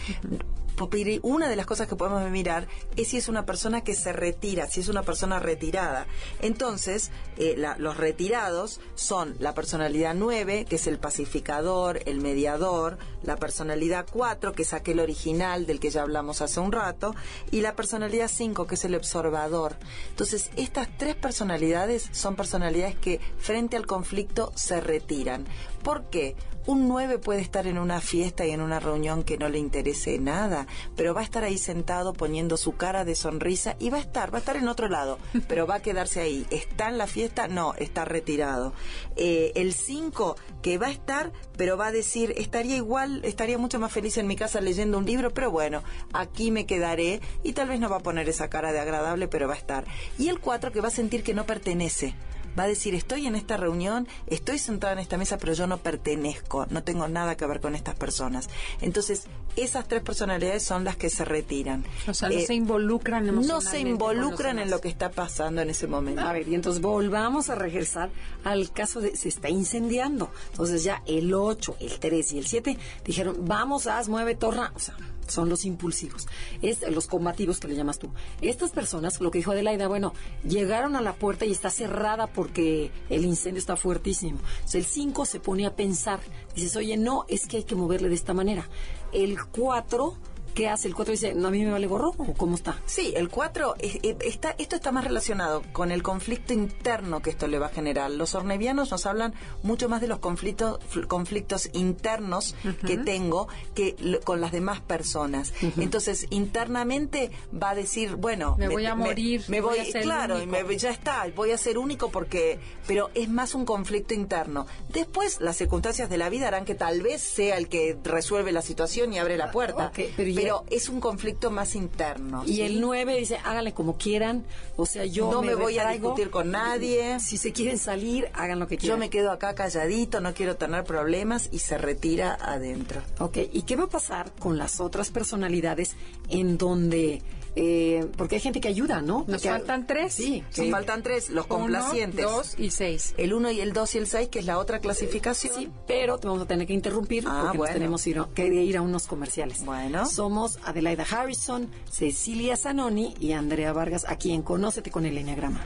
[1.22, 4.68] una de las cosas que podemos mirar es si es una persona que se retira,
[4.68, 6.06] si es una persona retirada.
[6.40, 13.36] Entonces, eh, los retirados son la personalidad 9, que es el pacificador, el mediador, la
[13.36, 17.14] personalidad 4, que es aquel original del que ya hablamos hace un rato,
[17.50, 19.76] y la personalidad 5, que es el observador.
[20.10, 25.46] Entonces, estas tres tres personalidades son personalidades que frente al conflicto se retiran.
[25.82, 26.36] ¿Por qué?
[26.66, 30.18] Un 9 puede estar en una fiesta y en una reunión que no le interese
[30.18, 34.00] nada, pero va a estar ahí sentado poniendo su cara de sonrisa y va a
[34.00, 36.46] estar, va a estar en otro lado, pero va a quedarse ahí.
[36.50, 37.48] ¿Está en la fiesta?
[37.48, 38.72] No, está retirado.
[39.16, 43.78] Eh, el 5 que va a estar, pero va a decir, estaría igual, estaría mucho
[43.78, 47.68] más feliz en mi casa leyendo un libro, pero bueno, aquí me quedaré y tal
[47.68, 49.84] vez no va a poner esa cara de agradable, pero va a estar.
[50.18, 52.14] Y el 4 que va a sentir que no pertenece
[52.58, 55.78] va a decir, estoy en esta reunión, estoy sentada en esta mesa, pero yo no
[55.78, 58.48] pertenezco, no tengo nada que ver con estas personas.
[58.80, 59.24] Entonces,
[59.56, 61.84] esas tres personalidades son las que se retiran.
[62.06, 65.70] O sea, no eh, se involucran No se involucran en lo que está pasando en
[65.70, 66.20] ese momento.
[66.22, 68.10] A ver, y entonces volvamos a regresar
[68.44, 70.30] al caso de se está incendiando.
[70.50, 74.72] Entonces ya el 8, el 3 y el 7 dijeron, vamos, haz, mueve, torna.
[74.74, 74.96] O sea,
[75.28, 76.26] son los impulsivos,
[76.62, 78.10] es, los combativos que le llamas tú.
[78.40, 80.12] Estas personas, lo que dijo Adelaida, bueno,
[80.46, 84.38] llegaron a la puerta y está cerrada porque el incendio está fuertísimo.
[84.72, 86.20] el 5 se pone a pensar,
[86.54, 88.68] dices, oye, no, es que hay que moverle de esta manera.
[89.12, 90.16] El 4
[90.58, 91.12] ¿Qué hace el 4?
[91.12, 92.76] Dice, no, a mí me vale gorro, ¿o cómo está?
[92.84, 97.46] Sí, el 4, eh, está, esto está más relacionado con el conflicto interno que esto
[97.46, 98.10] le va a generar.
[98.10, 104.40] Los ornevianos nos hablan mucho más de los conflictos, conflictos internos que tengo que con
[104.40, 105.54] las demás personas.
[105.76, 110.40] Entonces, internamente va a decir, bueno, me, voy a morir, me, voy, a ser claro,
[110.42, 114.66] y ya está, voy a ser único porque, pero es más un conflicto interno.
[114.88, 118.62] Después, las circunstancias de la vida harán que tal vez sea el que resuelve la
[118.62, 119.92] situación y abre la puerta.
[119.94, 122.42] pero pero es un conflicto más interno.
[122.46, 124.44] Y el 9 dice, háganle como quieran,
[124.76, 127.20] o sea, yo no me, voy a discutir con nadie.
[127.20, 128.96] Si se quieren salir, hagan lo que quieran.
[128.96, 133.02] Yo me quedo acá calladito, no quiero tener problemas y se retira adentro.
[133.18, 135.96] Ok, ¿y qué va a pasar con las otras personalidades
[136.28, 137.22] en donde
[137.60, 139.24] eh, porque hay gente que ayuda, ¿no?
[139.26, 140.14] Nos faltan tres.
[140.14, 142.24] Sí, nos faltan tres, los complacientes.
[142.24, 143.14] Uno, dos y seis.
[143.16, 145.54] El uno y el dos y el seis, que es la otra clasificación.
[145.56, 149.08] Sí, pero te vamos a tener que interrumpir ah, porque tenemos que ir a unos
[149.08, 149.64] comerciales.
[149.64, 150.06] Bueno.
[150.06, 155.60] Somos Adelaida Harrison, Cecilia Zanoni y Andrea Vargas, aquí en Conócete con el Enneagrama.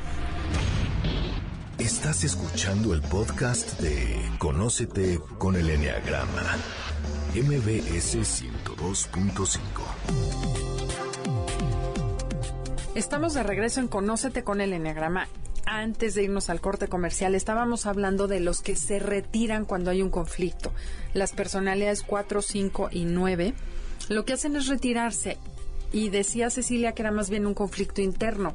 [1.77, 6.57] Estás escuchando el podcast de Conócete con el Enneagrama,
[7.35, 10.72] MBS 102.5.
[12.95, 15.27] Estamos de regreso en Conócete con el Enneagrama.
[15.65, 20.03] Antes de irnos al corte comercial, estábamos hablando de los que se retiran cuando hay
[20.03, 20.75] un conflicto.
[21.15, 23.55] Las personalidades 4, 5 y 9
[24.11, 25.39] lo que hacen es retirarse.
[25.91, 28.55] Y decía Cecilia que era más bien un conflicto interno.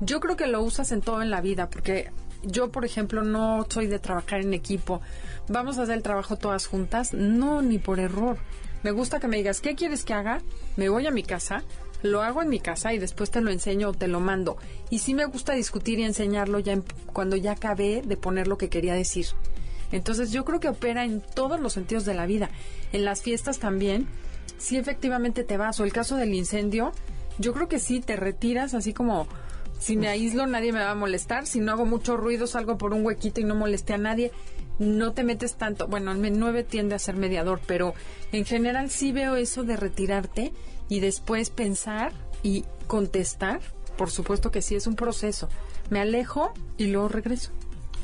[0.00, 2.10] Yo creo que lo usas en todo en la vida, porque
[2.42, 5.02] yo, por ejemplo, no soy de trabajar en equipo.
[5.48, 7.12] Vamos a hacer el trabajo todas juntas.
[7.12, 8.38] No, ni por error.
[8.82, 10.40] Me gusta que me digas, ¿qué quieres que haga?
[10.76, 11.64] Me voy a mi casa,
[12.02, 14.56] lo hago en mi casa y después te lo enseño o te lo mando.
[14.90, 16.78] Y sí me gusta discutir y enseñarlo ya
[17.12, 19.26] cuando ya acabé de poner lo que quería decir.
[19.90, 22.50] Entonces yo creo que opera en todos los sentidos de la vida.
[22.92, 24.06] En las fiestas también,
[24.58, 25.80] sí efectivamente te vas.
[25.80, 26.92] O el caso del incendio,
[27.38, 29.26] yo creo que sí, te retiras así como
[29.78, 32.92] si me aíslo nadie me va a molestar, si no hago mucho ruido salgo por
[32.92, 34.32] un huequito y no molesté a nadie,
[34.78, 35.86] no te metes tanto.
[35.86, 37.94] Bueno, el 9 tiende a ser mediador, pero
[38.32, 40.52] en general sí veo eso de retirarte
[40.88, 43.60] y después pensar y contestar,
[43.96, 45.48] por supuesto que sí, es un proceso.
[45.90, 47.50] Me alejo y luego regreso.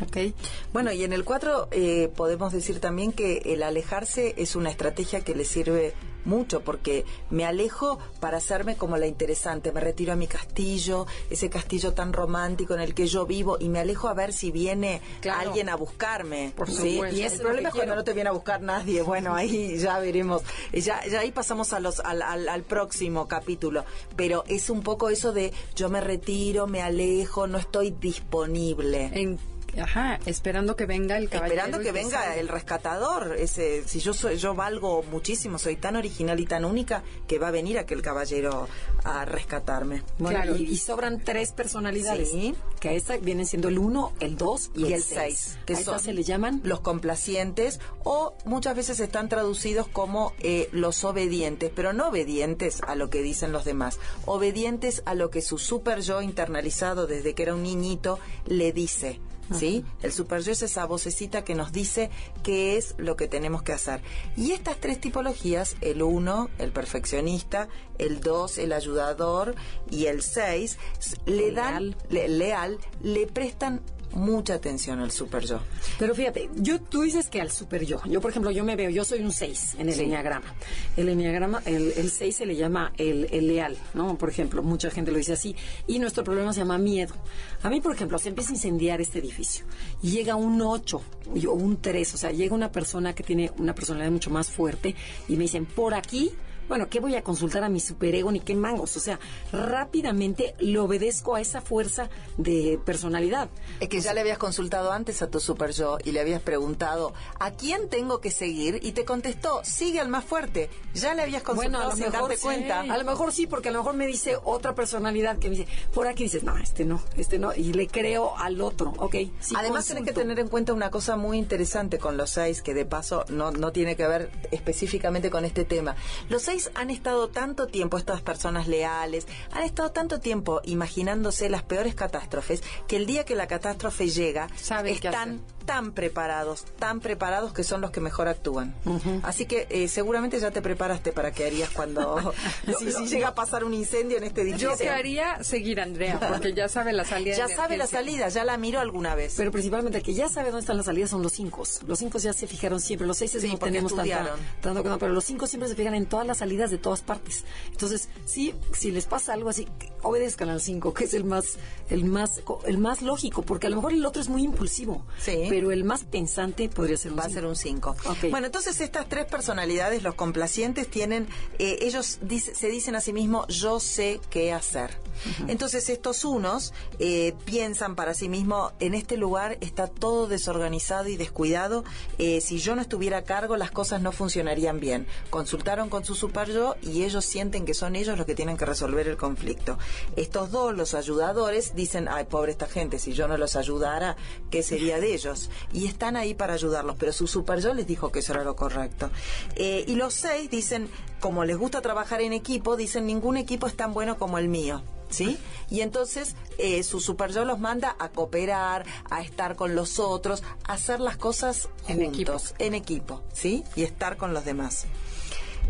[0.02, 0.34] Ok.
[0.72, 5.20] Bueno, y en el 4 eh, podemos decir también que el alejarse es una estrategia
[5.20, 5.94] que le sirve
[6.24, 11.50] mucho porque me alejo para hacerme como la interesante, me retiro a mi castillo, ese
[11.50, 15.00] castillo tan romántico en el que yo vivo y me alejo a ver si viene
[15.32, 16.52] alguien a buscarme.
[16.56, 17.00] Por ¿sí?
[17.12, 20.42] Y el problema es cuando no te viene a buscar nadie, bueno, ahí ya veremos,
[20.72, 23.84] ya, ya ahí pasamos a los, al, al, próximo capítulo,
[24.16, 29.10] pero es un poco eso de yo me retiro, me alejo, no estoy disponible.
[29.12, 29.38] En
[29.80, 31.54] Ajá, esperando que venga el caballero.
[31.54, 33.36] Esperando que venga el rescatador.
[33.38, 37.48] Ese, si yo soy, yo valgo muchísimo, soy tan original y tan única que va
[37.48, 38.68] a venir aquel caballero
[39.04, 40.02] a rescatarme.
[40.18, 42.30] Bueno, y, sobran tres personalidades.
[42.30, 42.54] Sí.
[42.80, 45.58] Que a esta vienen siendo el uno, el dos y, el seis.
[45.66, 51.04] Que a se le llaman los complacientes o muchas veces están traducidos como eh, los
[51.04, 55.58] obedientes, pero no obedientes a lo que dicen los demás, obedientes a lo que su
[55.58, 59.20] super yo internalizado desde que era un niñito le dice.
[59.52, 59.84] ¿Sí?
[60.02, 62.10] El super es esa vocecita que nos dice
[62.42, 64.00] qué es lo que tenemos que hacer.
[64.36, 69.54] Y estas tres tipologías, el uno, el perfeccionista, el dos, el ayudador
[69.90, 70.78] y el seis,
[71.26, 73.80] le dan, leal, le prestan
[74.14, 75.60] mucha atención al super yo.
[75.98, 78.00] Pero fíjate, yo, tú dices que al super yo.
[78.06, 80.54] Yo, por ejemplo, yo me veo, yo soy un 6 en el enneagrama.
[80.96, 84.16] El enneagrama, el, el 6 se le llama el, el leal, ¿no?
[84.16, 85.54] Por ejemplo, mucha gente lo dice así.
[85.86, 87.14] Y nuestro problema se llama miedo.
[87.62, 89.64] A mí, por ejemplo, se empieza a incendiar este edificio
[90.02, 91.02] y llega un 8
[91.48, 94.94] o un 3, o sea, llega una persona que tiene una personalidad mucho más fuerte
[95.28, 96.32] y me dicen, por aquí
[96.68, 98.96] bueno, ¿qué voy a consultar a mi superego ni qué mangos?
[98.96, 99.18] O sea,
[99.52, 103.48] rápidamente le obedezco a esa fuerza de personalidad.
[103.80, 107.12] Es que ya le habías consultado antes a tu super yo y le habías preguntado,
[107.38, 108.80] ¿a quién tengo que seguir?
[108.82, 110.70] Y te contestó, sigue al más fuerte.
[110.94, 112.42] Ya le habías consultado bueno, a lo sin mejor darte sí.
[112.42, 112.80] cuenta.
[112.80, 115.70] A lo mejor sí, porque a lo mejor me dice otra personalidad que me dice,
[115.92, 119.16] por aquí dices, no, este no, este no, y le creo al otro, ok.
[119.40, 122.74] sí Además, tenés que tener en cuenta una cosa muy interesante con los seis, que
[122.74, 125.96] de paso no, no tiene que ver específicamente con este tema.
[126.28, 131.62] Los seis han estado tanto tiempo, estas personas leales, han estado tanto tiempo imaginándose las
[131.62, 137.00] peores catástrofes, que el día que la catástrofe llega, Saben qué están tan preparados, tan
[137.00, 138.74] preparados que son los que mejor actúan.
[139.22, 142.34] Así que eh, seguramente ya te preparaste para qué harías cuando
[142.78, 144.70] si, si llega a pasar un incendio en este edificio.
[144.70, 147.36] Yo que haría seguir a Andrea, porque ya sabe la salida.
[147.36, 149.34] Ya sabe la salida, ya la miró alguna vez.
[149.36, 151.64] Pero principalmente el que ya sabe dónde están las salidas son los cinco.
[151.86, 153.06] Los cinco ya se fijaron siempre.
[153.06, 155.94] Los seis Sí, no tenemos tanta, tanto que no, pero los cinco siempre se fijan
[155.94, 157.44] en todas las salidas de todas partes.
[157.70, 159.66] Entonces, sí, si les pasa algo así,
[160.02, 161.56] obedezcan al cinco, que es el más,
[161.90, 165.04] el más, el más lógico, porque a lo mejor el otro es muy impulsivo.
[165.18, 165.46] Sí.
[165.54, 167.90] Pero el más pensante podría ser un Va a ser un 5.
[168.06, 168.30] Ok.
[168.32, 171.28] Bueno, entonces estas tres personalidades, los complacientes, tienen,
[171.60, 174.98] eh, ellos dice- se dicen a sí mismos, yo sé qué hacer.
[175.46, 181.16] Entonces estos unos eh, piensan para sí mismos, en este lugar está todo desorganizado y
[181.16, 181.84] descuidado,
[182.18, 185.06] eh, si yo no estuviera a cargo las cosas no funcionarían bien.
[185.30, 188.64] Consultaron con su super yo y ellos sienten que son ellos los que tienen que
[188.66, 189.78] resolver el conflicto.
[190.16, 194.16] Estos dos, los ayudadores, dicen, ay, pobre esta gente, si yo no los ayudara,
[194.50, 195.43] ¿qué sería de ellos?
[195.72, 198.56] Y están ahí para ayudarlos, pero su super yo les dijo que eso era lo
[198.56, 199.10] correcto.
[199.56, 200.88] Eh, y los seis dicen,
[201.20, 204.82] como les gusta trabajar en equipo, dicen, ningún equipo es tan bueno como el mío.
[205.10, 205.38] ¿Sí?
[205.70, 210.42] Y entonces eh, su super yo los manda a cooperar, a estar con los otros,
[210.66, 212.32] a hacer las cosas En equipo.
[212.32, 213.62] juntos, en equipo, ¿sí?
[213.76, 214.86] Y estar con los demás.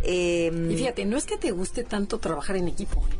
[0.03, 3.17] Eh, Y fíjate, no es que te guste tanto trabajar en equipo, ¿eh?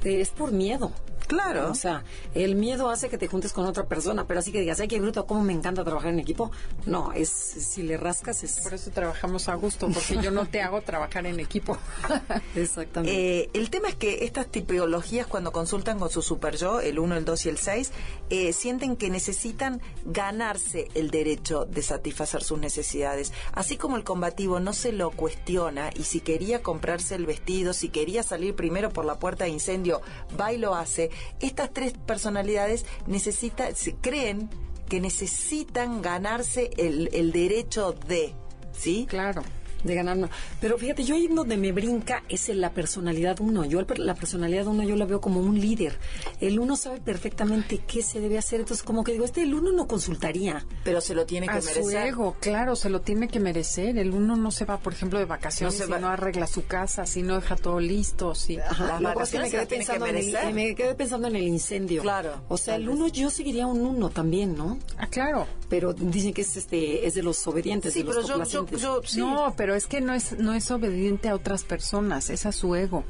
[0.00, 0.92] Te- es por miedo.
[1.26, 1.70] Claro.
[1.70, 4.80] O sea, el miedo hace que te juntes con otra persona, pero así que digas,
[4.80, 6.50] ay, qué bruto, cómo me encanta trabajar en equipo.
[6.86, 8.60] No, es, si le rascas es...
[8.60, 11.78] Por eso trabajamos a gusto, porque yo no te hago trabajar en equipo.
[12.54, 13.42] Exactamente.
[13.42, 17.16] Eh, el tema es que estas tipologías cuando consultan con su super yo, el 1,
[17.16, 17.92] el 2 y el 6,
[18.30, 23.32] eh, sienten que necesitan ganarse el derecho de satisfacer sus necesidades.
[23.52, 27.88] Así como el combativo no se lo cuestiona y si quería comprarse el vestido, si
[27.88, 30.00] quería salir primero por la puerta de incendio,
[30.38, 31.10] va y lo hace,
[31.40, 34.48] estas tres personalidades necesitan, se- creen
[34.88, 38.34] que necesitan ganarse el, el derecho de,
[38.72, 39.06] ¿sí?
[39.08, 39.42] Claro,
[39.84, 40.28] de ganar no.
[40.60, 43.64] Pero fíjate, yo ahí donde me brinca es en la personalidad uno.
[43.64, 45.98] Yo la personalidad uno yo la veo como un líder.
[46.40, 48.60] El uno sabe perfectamente qué se debe hacer.
[48.60, 50.64] Entonces, como que digo, este el uno no consultaría.
[50.84, 52.06] Pero se lo tiene que A su merecer.
[52.08, 53.98] ego, claro, se lo tiene que merecer.
[53.98, 56.46] El uno no se va, por ejemplo, de vacaciones No se si va- no arregla
[56.46, 58.58] su casa, si no deja todo listo, si...
[58.58, 58.84] Ajá.
[58.86, 61.36] Las Luego es que me quedé, tiene que pensando en el, me quedé pensando en
[61.36, 62.02] el incendio.
[62.02, 64.78] Claro, O sea, el uno, yo seguiría un uno también, ¿no?
[64.98, 65.46] Ah, claro.
[65.68, 68.76] Pero dicen que es este es de los obedientes, Sí, de los pero yo, yo,
[68.78, 69.18] yo sí.
[69.18, 72.74] No, pero es que no es, no es obediente a otras personas, es a su
[72.74, 73.04] ego.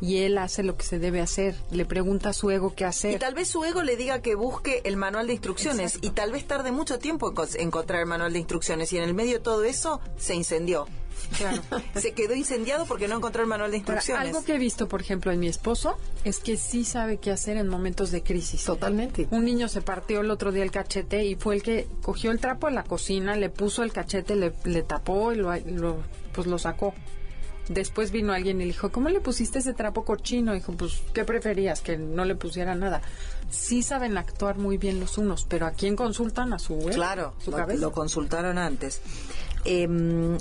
[0.00, 1.54] Y él hace lo que se debe hacer.
[1.70, 3.18] Le pregunta a su ego qué Y hacer.
[3.18, 6.46] tal vez su ego le diga que busque el manual de instrucciones y tal vez
[6.46, 9.64] tarde mucho tiempo en encontrar el manual de instrucciones y en el medio de todo
[9.64, 10.86] eso se incendió.
[11.38, 11.62] Claro.
[12.00, 14.26] Se quedó incendiado porque no encontró el manual de Ahora, instrucciones.
[14.28, 17.56] algo que he visto, por ejemplo, en mi esposo, es que sí sabe qué hacer
[17.56, 18.64] en momentos de crisis.
[18.64, 19.26] Totalmente.
[19.30, 22.38] Un niño se partió el otro día el cachete y fue el que cogió el
[22.40, 25.98] trapo en la cocina, le puso el cachete, le, le tapó y lo, lo-
[26.32, 26.94] pues lo sacó.
[27.68, 30.54] Después vino alguien y le dijo, ¿cómo le pusiste ese trapo cochino?
[30.54, 31.80] Dijo, pues, ¿qué preferías?
[31.82, 33.00] Que no le pusiera nada.
[33.48, 36.52] Sí saben actuar muy bien los unos, pero ¿a quién consultan?
[36.52, 37.80] A su ego, Claro, su lo, cabeza.
[37.80, 39.00] lo consultaron antes.
[39.64, 39.86] Eh,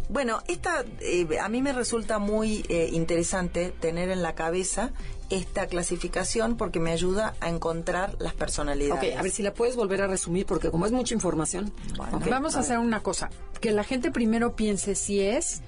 [0.10, 4.92] bueno, esta eh, a mí me resulta muy eh, interesante tener en la cabeza
[5.30, 9.12] esta clasificación porque me ayuda a encontrar las personalidades.
[9.14, 11.72] Ok, a ver si la puedes volver a resumir, porque como es mucha información.
[12.30, 13.30] Vamos a hacer una cosa.
[13.62, 15.62] Que la gente primero piense si es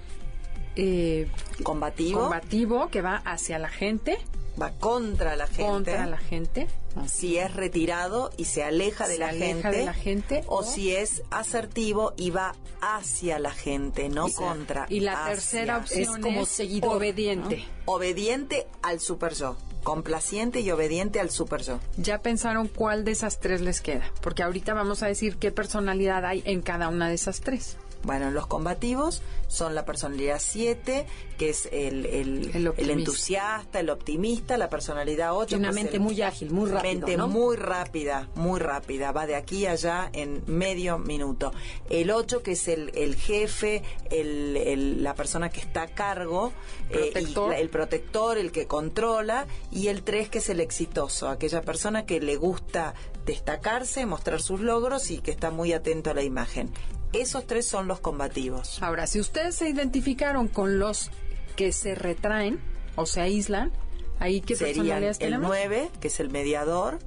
[0.75, 1.27] eh,
[1.63, 4.17] combativo, combativo, que va hacia la gente,
[4.59, 5.63] va contra la gente.
[5.63, 6.67] contra la gente.
[7.08, 10.63] Si es retirado y se aleja de, la, aleja gente, de la gente, o o-
[10.63, 14.86] si es asertivo y va hacia la gente, no contra.
[14.89, 15.34] Y la hacia.
[15.34, 17.63] tercera opción Es como seguidor, obediente.
[17.86, 19.56] obediente al super yo.
[19.84, 21.80] complaciente y obediente al super yo.
[21.97, 26.23] Ya pensaron cuál de esas tres les queda, porque ahorita vamos a decir qué personalidad
[26.23, 27.77] hay en cada una de esas tres.
[28.03, 31.05] Bueno, los combativos son la personalidad 7,
[31.37, 32.93] que es el, el, El el optimista.
[32.93, 35.47] entusiasta, el optimista, la personalidad 8.
[35.47, 36.93] Tiene una que es mente muy ágil, muy rápida.
[36.93, 37.27] Mente ¿no?
[37.27, 41.53] muy rápida, muy rápida, va de aquí a allá en medio minuto.
[41.89, 46.53] El 8, que es el, el jefe, el, la persona que está a cargo,
[46.89, 47.53] eh, y Protector.
[47.53, 52.19] el protector, el que controla, y el 3, que es el exitoso, aquella persona que
[52.19, 52.93] le gusta
[53.25, 56.71] destacarse, mostrar sus logros y que está muy atento a la imagen.
[57.13, 58.82] Esos tres son los combativos.
[58.82, 61.12] Ahora, si ustedes se identificaron con los
[61.56, 62.60] que se retraen
[62.95, 63.71] o se aíslan,
[64.19, 65.47] ahí qué Serían el tenemos?
[65.50, 67.00] 9, que es el mediador,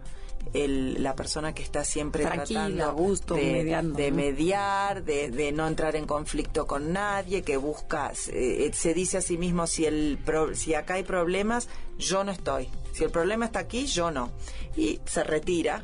[0.52, 4.16] el- la persona que está siempre Tranquila, tratando gusto, de, mediando, de ¿no?
[4.18, 9.20] mediar, de, de no entrar en conflicto con nadie, que busca, eh, se dice a
[9.22, 10.18] sí mismo, si, el
[10.54, 12.68] si acá hay problemas, yo no estoy.
[12.92, 14.30] Si el problema está aquí, yo no.
[14.76, 15.82] Y se retira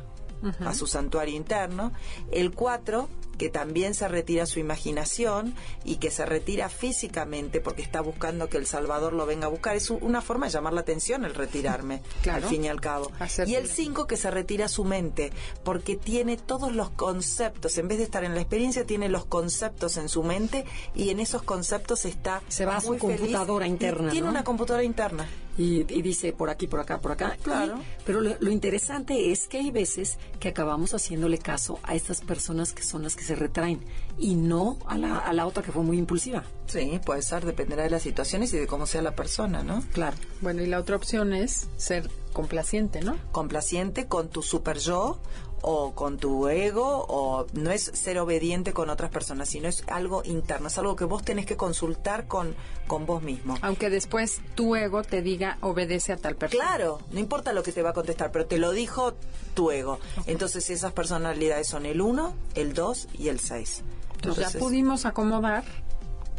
[0.65, 1.91] a su santuario interno.
[2.31, 3.09] El 4
[3.41, 8.57] que también se retira su imaginación y que se retira físicamente porque está buscando que
[8.57, 9.75] el Salvador lo venga a buscar.
[9.75, 12.43] Es una forma de llamar la atención el retirarme, Claro.
[12.43, 13.11] al fin y al cabo.
[13.47, 13.73] Y el fila.
[13.73, 15.31] 5 que se retira su mente
[15.63, 19.97] porque tiene todos los conceptos, en vez de estar en la experiencia, tiene los conceptos
[19.97, 24.25] en su mente y en esos conceptos está Se va a su computadora interna, Tiene
[24.25, 24.31] ¿no?
[24.33, 25.27] una computadora interna.
[25.57, 27.35] y, y dice por aquí, por acá, por acá.
[27.41, 27.77] Claro.
[27.77, 32.21] Y- pero lo, lo interesante es que hay veces que acabamos haciéndole caso a estas
[32.21, 33.81] personas que son las que se retraen
[34.17, 36.43] y no a la, a la otra que fue muy impulsiva.
[36.67, 39.83] Sí, puede ser, dependerá de las situaciones y de cómo sea la persona, ¿no?
[39.93, 40.15] Claro.
[40.41, 43.17] Bueno, y la otra opción es ser complaciente, ¿no?
[43.31, 45.19] complaciente con tu super yo
[45.61, 50.23] o con tu ego o no es ser obediente con otras personas, sino es algo
[50.25, 52.55] interno, es algo que vos tenés que consultar con,
[52.87, 53.57] con vos mismo.
[53.61, 56.63] Aunque después tu ego te diga obedece a tal persona.
[56.63, 59.13] Claro, no importa lo que te va a contestar, pero te lo dijo
[59.53, 59.99] tu ego.
[60.25, 63.83] Entonces esas personalidades son el 1, el 2 y el 6.
[64.15, 65.63] Entonces ya pudimos acomodar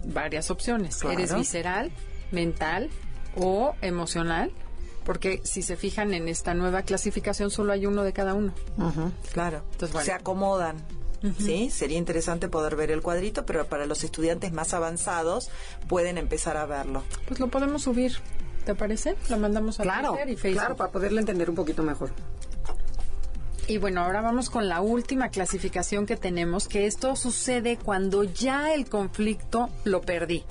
[0.05, 0.97] varias opciones.
[0.99, 1.19] Claro.
[1.19, 1.93] Eres visceral,
[2.31, 2.91] mental
[3.37, 4.53] o emocional,
[5.05, 8.53] porque si se fijan en esta nueva clasificación solo hay uno de cada uno.
[9.33, 10.05] Claro, Entonces, bueno.
[10.07, 10.77] se acomodan.
[11.39, 15.51] Sí, sería interesante poder ver el cuadrito, pero para los estudiantes más avanzados
[15.89, 17.05] pueden empezar a verlo.
[17.29, 18.17] Pues lo podemos subir,
[18.65, 19.15] ¿te parece?
[19.31, 20.59] Lo mandamos a Claro, Twitter y Facebook.
[20.59, 22.11] claro, para poderle entender un poquito mejor.
[23.69, 28.75] Y bueno, ahora vamos con la última clasificación que tenemos, que esto sucede cuando ya
[28.75, 30.43] el conflicto lo perdí.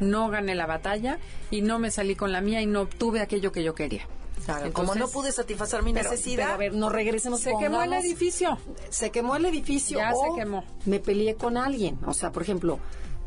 [0.00, 1.18] No gané la batalla
[1.50, 4.06] y no me salí con la mía y no obtuve aquello que yo quería.
[4.44, 7.40] Claro, Entonces, como no pude satisfacer mi Pero, necesidad, pero a ver, no regresemos.
[7.40, 8.58] Se quemó el edificio.
[8.90, 9.98] Se quemó el edificio.
[9.98, 10.62] Ya o se quemó.
[10.84, 11.98] Me peleé con alguien.
[12.06, 12.78] O sea, por ejemplo,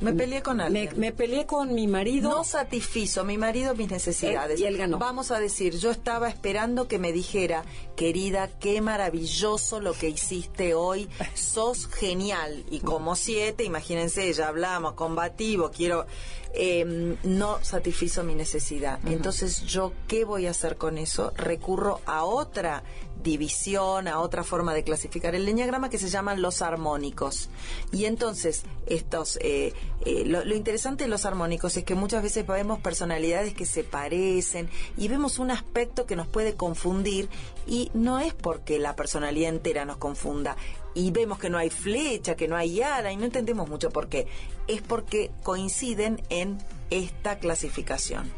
[0.02, 0.94] me peleé con me, alguien.
[0.98, 2.30] me peleé con mi marido.
[2.30, 4.58] No satisfizo mi marido mis necesidades.
[4.60, 4.98] Él- y él ganó.
[5.00, 7.64] Vamos a decir, yo estaba esperando que me dijera,
[7.96, 12.64] querida, qué maravilloso lo que hiciste hoy, sos genial.
[12.72, 16.06] Y como siete, imagínense, ya hablamos, combativo, quiero...
[16.54, 19.00] eh, no satisfizo mi necesidad.
[19.06, 21.32] Entonces, ¿yo qué voy a hacer con eso?
[21.36, 22.84] Recurro a otra
[23.22, 27.50] división, a otra forma de clasificar el leñagrama que se llaman los armónicos.
[27.92, 29.74] Y entonces, estos, eh,
[30.06, 33.84] eh, lo, lo interesante de los armónicos es que muchas veces vemos personalidades que se
[33.84, 37.30] parecen y vemos un aspecto que nos puede confundir
[37.68, 40.56] y no es porque la personalidad entera nos confunda
[40.94, 44.10] y vemos que no hay flecha, que no hay ala y no entendemos mucho por
[44.10, 44.28] qué.
[44.68, 46.58] Es porque coinciden en
[46.90, 48.32] esta clasificación.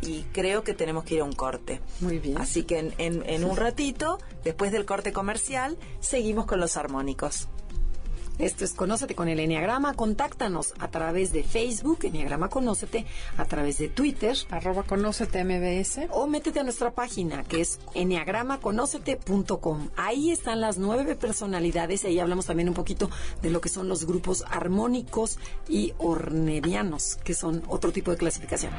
[0.00, 1.80] Y creo que tenemos que ir a un corte.
[2.00, 2.38] Muy bien.
[2.38, 7.48] Así que en, en- en un ratito, después del corte comercial, seguimos con los armónicos.
[8.38, 9.94] Esto es Conócete con el Enneagrama.
[9.94, 13.04] Contáctanos a través de Facebook, Enneagrama Conócete,
[13.36, 16.06] a través de Twitter Arroba conócete MBS.
[16.12, 19.88] o métete a nuestra página que es enneagramaconócete.com.
[19.96, 23.10] Ahí están las nueve personalidades y ahí hablamos también un poquito
[23.42, 28.70] de lo que son los grupos armónicos y ornerianos, que son otro tipo de clasificación.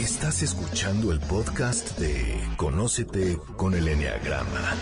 [0.00, 4.74] Estás escuchando el podcast de Conócete con el Enneagrama.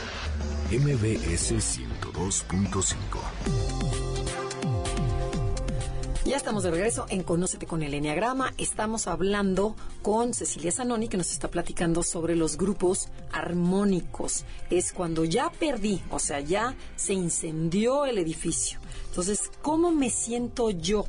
[0.70, 2.94] MBS 102.5.
[6.24, 8.54] Ya estamos de regreso en Conócete con el Enneagrama.
[8.58, 14.44] Estamos hablando con Cecilia Zanoni, que nos está platicando sobre los grupos armónicos.
[14.70, 18.78] Es cuando ya perdí, o sea, ya se incendió el edificio.
[19.08, 21.06] Entonces, ¿cómo me siento yo?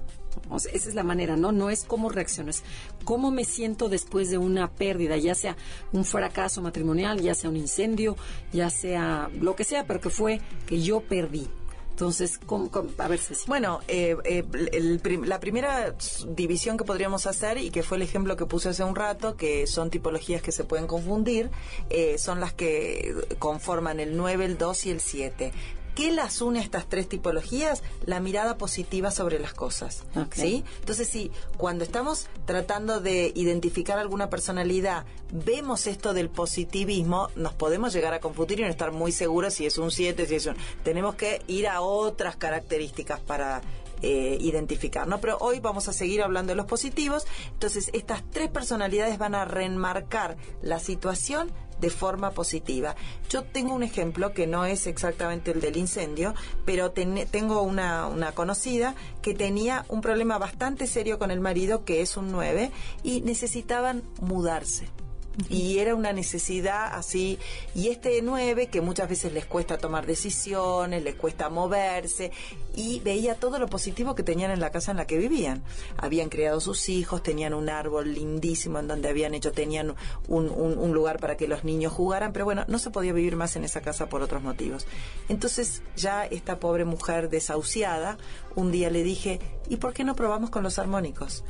[0.55, 1.51] Esa es la manera, ¿no?
[1.51, 2.63] No es cómo reacciono, es
[3.03, 5.55] cómo me siento después de una pérdida, ya sea
[5.91, 8.15] un fracaso matrimonial, ya sea un incendio,
[8.51, 11.47] ya sea lo que sea, pero que fue que yo perdí.
[11.99, 13.43] Entonces, ¿cómo, a ver, Ceci.
[13.45, 15.93] Bueno, eh, eh, el la primera
[16.29, 19.67] división que podríamos hacer, y que fue el ejemplo que puse hace un rato, que
[19.67, 21.51] son tipologías que se pueden confundir,
[21.89, 25.51] eh, son las que conforman el 9, el 2 y el 7.
[26.00, 27.84] ¿Qué las une a estas tres tipologías?
[28.06, 30.06] La mirada positiva sobre las cosas.
[30.34, 30.64] ¿Sí?
[30.80, 37.91] Entonces, sí, cuando estamos tratando de identificar alguna personalidad, vemos esto del positivismo, nos podemos
[37.91, 40.56] llegar a confundir y no estar muy seguros si es un 7, si es un...
[40.86, 43.62] Tenemos que ir a otras características para
[44.02, 45.20] eh, identificar, ¿no?
[45.22, 47.26] Pero hoy vamos a seguir hablando de los positivos.
[47.54, 52.95] Entonces, estas tres personalidades van a reenmarcar la situación de forma positiva.
[53.30, 56.34] Yo tengo un ejemplo que no es exactamente el del incendio,
[56.66, 61.86] pero ten- tengo una, una conocida que tenía un problema bastante serio con el marido,
[61.86, 62.72] que es un 9,
[63.04, 64.89] y necesitaban mudarse.
[65.47, 67.39] Y era una necesidad así.
[67.75, 72.31] Y este 9, que muchas veces les cuesta tomar decisiones, les cuesta moverse,
[72.75, 75.63] y veía todo lo positivo que tenían en la casa en la que vivían.
[75.97, 79.95] Habían criado sus hijos, tenían un árbol lindísimo en donde habían hecho, tenían
[80.27, 83.55] un- un lugar para que los niños jugaran, pero bueno, no se podía vivir más
[83.55, 84.85] en esa casa por otros motivos.
[85.29, 88.17] Entonces ya esta pobre mujer desahuciada,
[88.55, 91.43] un día le dije, ¿y por qué no probamos con los armónicos?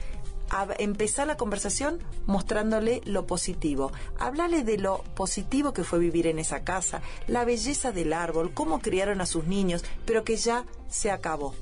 [0.77, 3.91] Empezar la conversación mostrándole lo positivo.
[4.17, 8.79] Hablarle de lo positivo que fue vivir en esa casa, la belleza del árbol, cómo
[8.79, 11.53] criaron a sus niños, pero que ya se acabó.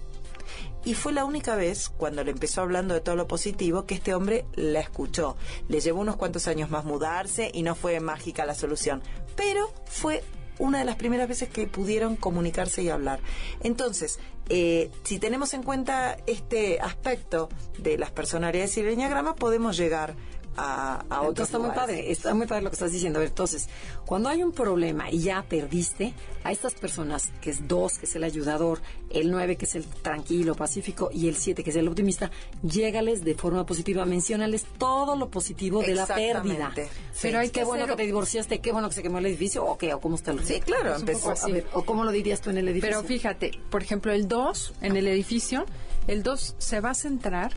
[0.86, 4.14] Y fue la única vez, cuando le empezó hablando de todo lo positivo, que este
[4.14, 5.36] hombre la escuchó.
[5.68, 9.02] Le llevó unos cuantos años más mudarse y no fue mágica la solución.
[9.36, 10.24] Pero fue
[10.60, 13.20] una de las primeras veces que pudieron comunicarse y hablar.
[13.62, 19.78] Entonces, eh, si tenemos en cuenta este aspecto de las personalidades y el enneagrama, podemos
[19.78, 20.16] llegar
[20.58, 23.20] a, a otros está muy padre, está muy padre lo que estás diciendo.
[23.20, 23.70] A ver, entonces,
[24.06, 28.16] cuando hay un problema y ya perdiste, a estas personas, que es dos, que es
[28.16, 28.80] el ayudador,
[29.10, 32.32] el nueve, que es el tranquilo, pacífico, y el siete, que es el optimista,
[32.64, 36.34] llégales de forma positiva, menciónales todo lo positivo de la pérdida.
[36.70, 36.90] Exactamente.
[37.22, 37.42] Pero Sí.
[37.44, 39.66] hay qué que bueno ser- que te divorciaste, qué bueno que se quemó el edificio,
[39.66, 41.34] o qué, o cómo está el Sí, claro, Es un empezó.
[41.46, 42.98] A ver, o cómo lo dirías tú en el edificio.
[42.98, 45.66] Pero fíjate, por ejemplo, el 2 en el edificio,
[46.08, 47.52] el 2 se va a centrar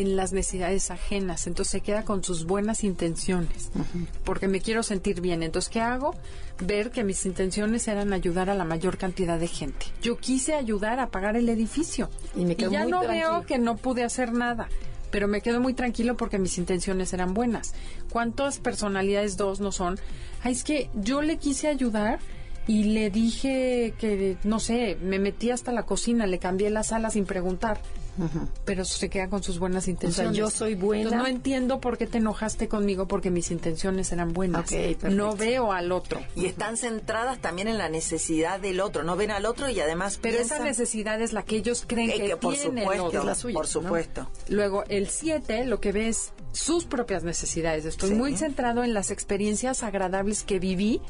[0.00, 3.70] en las necesidades ajenas, entonces se queda con sus buenas intenciones,
[4.24, 5.42] porque me quiero sentir bien.
[5.42, 6.14] Entonces, ¿qué hago?
[6.60, 9.86] Ver que mis intenciones eran ayudar a la mayor cantidad de gente.
[10.02, 13.30] Yo quise ayudar a pagar el edificio Y me quedo ya muy no tranquilo.
[13.32, 14.68] veo que no pude hacer nada.
[15.10, 17.72] Pero me quedo muy tranquilo porque mis intenciones eran buenas.
[18.10, 19.98] ¿Cuántas personalidades dos no son?
[20.42, 22.18] Ay, es que yo le quise ayudar
[22.66, 27.10] y le dije que, no sé, me metí hasta la cocina, le cambié la sala
[27.10, 27.80] sin preguntar.
[28.64, 30.36] Pero se queda con sus buenas intenciones.
[30.36, 31.04] yo soy buena.
[31.04, 34.62] Entonces, no entiendo por qué te enojaste conmigo porque mis intenciones eran buenas.
[34.62, 35.10] Ok, perfecto.
[35.10, 36.20] no veo al otro.
[36.34, 39.02] Y están centradas también en la necesidad del otro.
[39.04, 42.10] No ven al otro y además Pero esa piensan necesidad es la que ellos creen
[42.10, 43.20] eh, que, que por tiene el supuesto, otro.
[43.20, 43.70] es la suya, por ¿no?
[43.70, 44.30] supuesto.
[44.48, 47.84] Luego, el 7 lo que ve es sus propias necesidades.
[47.84, 48.14] Estoy Sí.
[48.14, 51.02] muy centrado en las experiencias agradables que viví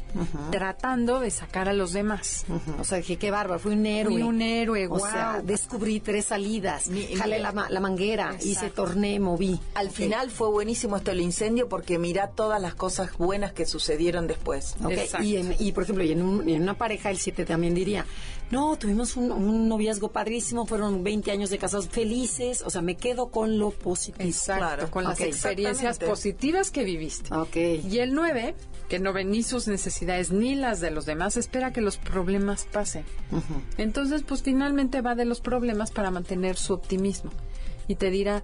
[0.50, 2.44] tratando de sacar a los demás.
[2.80, 4.12] O sea, dije, qué bárbaro, fui un héroe.
[4.12, 8.46] Fui un héroe, O sea, descubrí tres salidas, Mi- jalé mi- la, la manguera, Exacto.
[8.46, 9.60] hice torné, moví.
[9.74, 14.26] Al final fue buenísimo esto del incendio porque mira todas las cosas buenas que sucedieron
[14.26, 14.74] después.
[14.82, 15.26] Ok, Exacto.
[15.26, 18.06] Y, en- y, por ejemplo, y en, un- en una pareja, el 7 también diría,
[18.50, 22.96] no, tuvimos un, un noviazgo padrísimo, fueron 20 años de casados felices, o sea, me
[22.96, 24.24] quedo con lo positivo.
[24.24, 24.90] Exacto, Claro.
[24.90, 27.34] con las experiencias positivas que viviste.
[27.34, 27.56] Ok.
[27.56, 28.54] Y el 9,
[28.88, 32.66] que no ve ni sus necesidades ni las de los demás, espera que los problemas
[32.72, 33.04] pasen.
[33.78, 37.30] Entonces, pues finalmente va de los problemas para mantener su optimismo.
[37.88, 38.42] Y te dirá,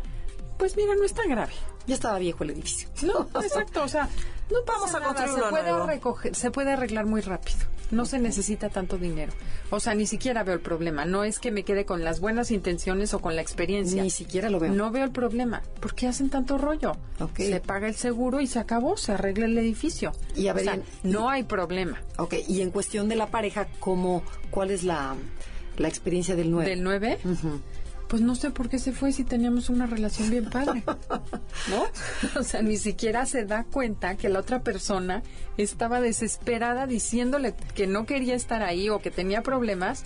[0.59, 1.53] pues mira, no es tan grave.
[1.87, 2.89] Ya estaba viejo el edificio.
[3.03, 4.09] No, exacto, o sea,
[4.53, 5.87] no Vamos a nada, construir se uno puede nuevo.
[5.87, 7.59] recoger, se puede arreglar muy rápido.
[7.91, 9.33] No se necesita tanto dinero.
[9.71, 11.05] O sea, ni siquiera veo el problema.
[11.05, 14.03] No es que me quede con las buenas intenciones o con la experiencia.
[14.03, 14.73] Ni siquiera lo veo.
[14.73, 15.61] No veo el problema.
[15.79, 16.97] ¿Por qué hacen tanto rollo?
[17.37, 20.13] Se paga el seguro y se acabó, se arregla el edificio.
[20.35, 22.01] Y a ver, O sea, y- no hay problema.
[22.17, 25.15] Ok, y en cuestión de la pareja, ¿cómo, ¿cuál es la,
[25.77, 26.71] la experiencia del 9?
[26.71, 27.19] Del 9,
[28.13, 30.85] pues no sé por qué se fue si teníamos una relación bien padre.
[31.71, 31.87] ¿No?
[32.39, 35.23] O sea, ni siquiera se da cuenta que la otra persona
[35.57, 40.05] estaba desesperada diciéndole que no quería estar ahí o que tenía problemas.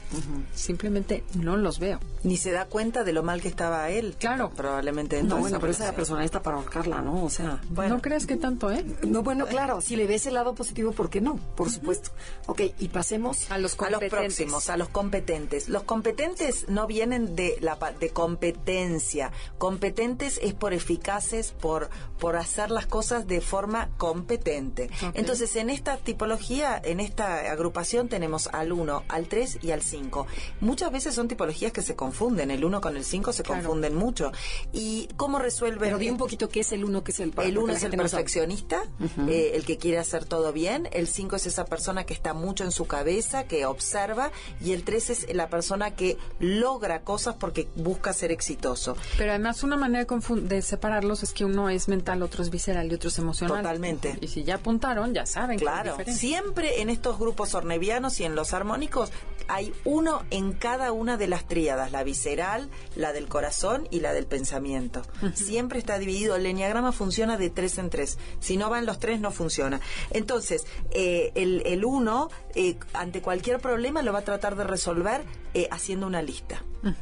[0.55, 1.99] Simplemente no los veo.
[2.23, 4.15] Ni se da cuenta de lo mal que estaba él.
[4.21, 4.51] Claro.
[4.55, 5.23] Probablemente.
[5.25, 7.25] No, bueno, pero esa persona está para ahorcarla, ¿no?
[7.25, 8.85] O sea, No crees que tanto, ¿eh?
[9.03, 11.37] no, bueno, claro, si le ves el lado positivo, ¿por qué no?
[11.57, 12.11] Por supuesto.
[12.47, 13.51] Ok, y pasemos.
[13.51, 14.11] A los A los competentes.
[14.11, 15.69] próximos, a los competentes.
[15.69, 19.33] Los competentes no vienen de la, de competencia.
[19.59, 24.91] Competentes es por eficaces, por, por hacer las cosas de forma competente.
[25.15, 30.27] Entonces, en esta tipología, en esta agrupación tenemos al 1, al 3 y al 5.
[30.61, 34.33] Muchas veces son tipologías que se confunden, el 1 con el 5 se confunden mucho.
[34.73, 35.81] ¿Y cómo resuelven?
[35.81, 37.91] Pero di un poquito qué es el 1, qué es el El 1 es el
[37.91, 38.85] perfeccionista,
[39.29, 42.65] eh, el que quiere hacer todo bien, el 5 es esa persona que está mucho
[42.65, 44.31] en su cabeza, que observa,
[44.61, 48.97] y el 3 es la persona que logra cosas porque busca ser exitoso.
[49.17, 52.91] Pero además una manera de, de separarlos es que uno es mental, otro es visceral
[52.91, 53.63] y otro es emocional.
[53.63, 54.19] Totalmente.
[54.21, 55.59] Y si ya apuntaron, ya saben.
[55.59, 55.97] Claro.
[56.07, 59.13] Siempre en estos grupos ornevianos y en los armónicos
[59.49, 64.13] hay uno en cada una de las tríadas, la visceral, la del corazón y la
[64.13, 65.03] del pensamiento.
[65.35, 66.37] Siempre está dividido.
[66.37, 68.19] El enneagrama funciona de tres en tres.
[68.41, 69.81] Si no van los tres, no funciona.
[70.11, 75.23] Entonces, eh, el, uno, eh, ante cualquier problema, lo va a tratar de resolver
[75.57, 76.63] eh, haciendo una lista.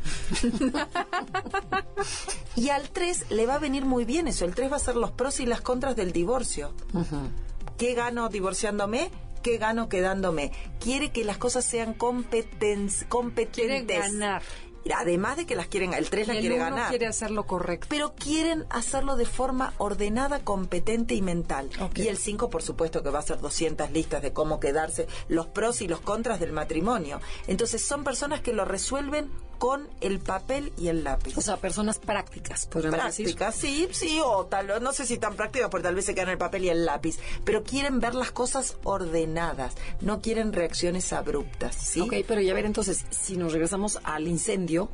[2.54, 4.44] y al 3 le va a venir muy bien eso.
[4.44, 6.72] El 3 va a ser los pros y las contras del divorcio.
[7.76, 9.10] ¿Qué gano divorciándome?
[9.42, 10.52] ¿Qué gano quedándome?
[10.78, 13.04] Quiere que las cosas sean competentes.
[13.50, 14.42] Quiere ganar
[14.92, 16.90] además de que las quieren, el 3 la quiere ganar.
[16.90, 17.86] quiere hacerlo correcto.
[17.88, 21.70] Pero quieren hacerlo de forma ordenada, competente y mental.
[21.94, 25.46] Y el 5, por supuesto, que va a ser 200 listas de cómo quedarse, los
[25.46, 27.20] pros y los contras del matrimonio.
[27.46, 31.36] Entonces, son personas que lo resuelven con el papel y el lápiz.
[31.36, 35.68] O sea, personas prácticas, podríamos prácticas, sí, sí, o tal, no sé si tan prácticas,
[35.70, 38.76] porque tal vez se quedan el papel y el lápiz, pero quieren ver las cosas
[38.84, 42.00] ordenadas, no quieren reacciones abruptas, ¿sí?
[42.00, 44.88] Ok, pero ya ver entonces, si nos regresamos al incendio,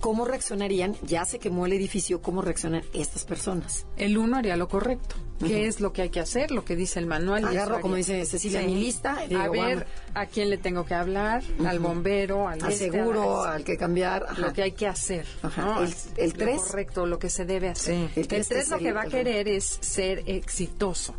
[0.00, 0.96] ¿cómo reaccionarían?
[1.02, 3.86] Ya se quemó el edificio, ¿cómo reaccionan estas personas?
[3.96, 5.16] El uno haría lo correcto.
[5.38, 6.50] ¿Qué es lo que hay que hacer?
[6.50, 7.46] Lo que dice el manual.
[7.46, 9.16] Agarro, como dice Cecilia, mi lista.
[9.38, 13.76] a ver a quién le tengo que hablar, al bombero, al, este, seguro, al, que
[13.76, 14.38] cambiar.
[14.38, 15.26] Lo que hay que hacer.
[16.16, 16.60] El 3.
[16.60, 18.10] Correcto, lo que se debe hacer.
[18.16, 21.14] El 3 lo que va a querer es ser exitoso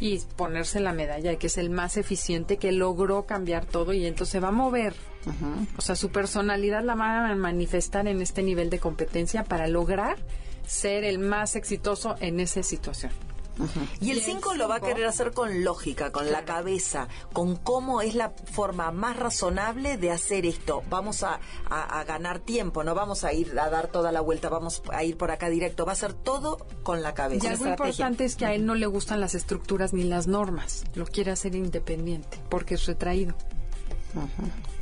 [0.00, 4.06] y ponerse la medalla de que es el más eficiente, que logró cambiar todo y
[4.06, 4.94] entonces se va a mover.
[5.76, 10.16] O sea, su personalidad la va a manifestar en este nivel de competencia para lograr
[10.66, 13.12] ser el más exitoso en esa situación.
[14.00, 18.00] Y el 5 lo va a querer hacer con lógica, con la cabeza, con cómo
[18.00, 20.82] es la forma más razonable de hacer esto.
[20.90, 21.40] Vamos a,
[22.06, 25.30] ganar tiempo, no vamos a ir a dar toda la vuelta, vamos a ir por
[25.30, 25.86] acá directo.
[25.86, 27.46] Va a ser todo con la cabeza.
[27.46, 30.84] Y algo importante es que a él no le gustan las estructuras ni las normas.
[30.94, 33.34] Lo quiere hacer independiente porque es retraído.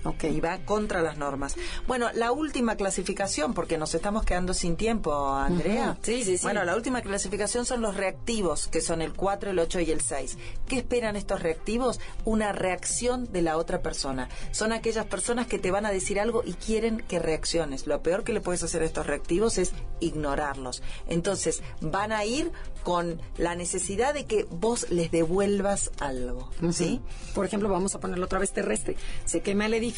[0.05, 1.57] Ok, y va contra las normas.
[1.87, 5.97] Bueno, la última clasificación, porque nos estamos quedando sin tiempo, Andrea.
[6.03, 6.43] Sí, sí, sí.
[6.43, 10.03] Bueno, la última clasificación son los reactivos, que son el 4, el 8 y el
[10.03, 10.37] 6.
[10.69, 12.01] ¿Qué esperan estos reactivos?
[12.25, 14.29] Una reacción de la otra persona.
[14.53, 17.87] Son aquellas personas que te van a decir algo y quieren que reacciones.
[17.87, 20.83] Lo peor que le puedes hacer a estos reactivos es ignorarlos.
[21.09, 22.53] Entonces, van a ir
[22.83, 26.51] con la necesidad de que vos les devuelvas algo.
[26.73, 27.01] ¿Sí?
[27.35, 28.97] Por ejemplo, vamos a ponerlo otra vez terrestre.
[29.25, 29.93] Se quema el edificio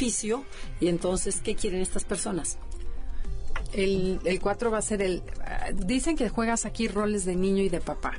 [0.81, 2.59] y entonces, ¿qué quieren estas personas?
[3.73, 5.23] El, el 4 va a ser el...
[5.75, 8.13] dicen que juegas aquí roles de niño y de papá.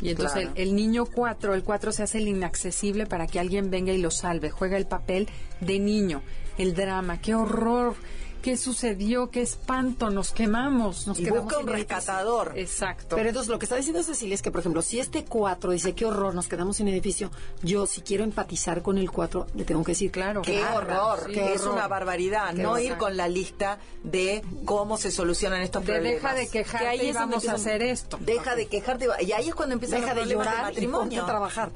[0.00, 3.70] Y entonces el, el, niño 4, el 4 se hace el inaccesible para que alguien
[3.70, 4.50] venga y lo salve.
[4.50, 5.28] Juega el papel
[5.60, 6.22] de niño,
[6.58, 7.94] el drama, qué horror
[8.42, 9.30] ¿Qué sucedió?
[9.30, 10.08] ¿Qué espanto?
[10.08, 11.06] Nos quemamos.
[11.06, 12.52] Nos y busca un rescatador.
[12.56, 13.16] Exacto.
[13.16, 15.94] Pero entonces lo que está diciendo Cecilia es que, por ejemplo, si este 4 dice,
[15.94, 17.30] qué horror, nos quedamos sin edificio,
[17.62, 20.40] yo si quiero empatizar con el 4, le tengo que decir, claro.
[20.40, 22.54] Qué horror, que es una barbaridad.
[22.54, 26.22] no ir con la lista de cómo se solucionan estos problemas.
[26.22, 28.18] Deja de quejarte ahí y vamos a hacer esto.
[28.20, 29.06] Deja de quejarte.
[29.20, 31.22] Y ahí es cuando empieza deja de llorar matrimonio.
[31.22, 31.72] Y trabajar.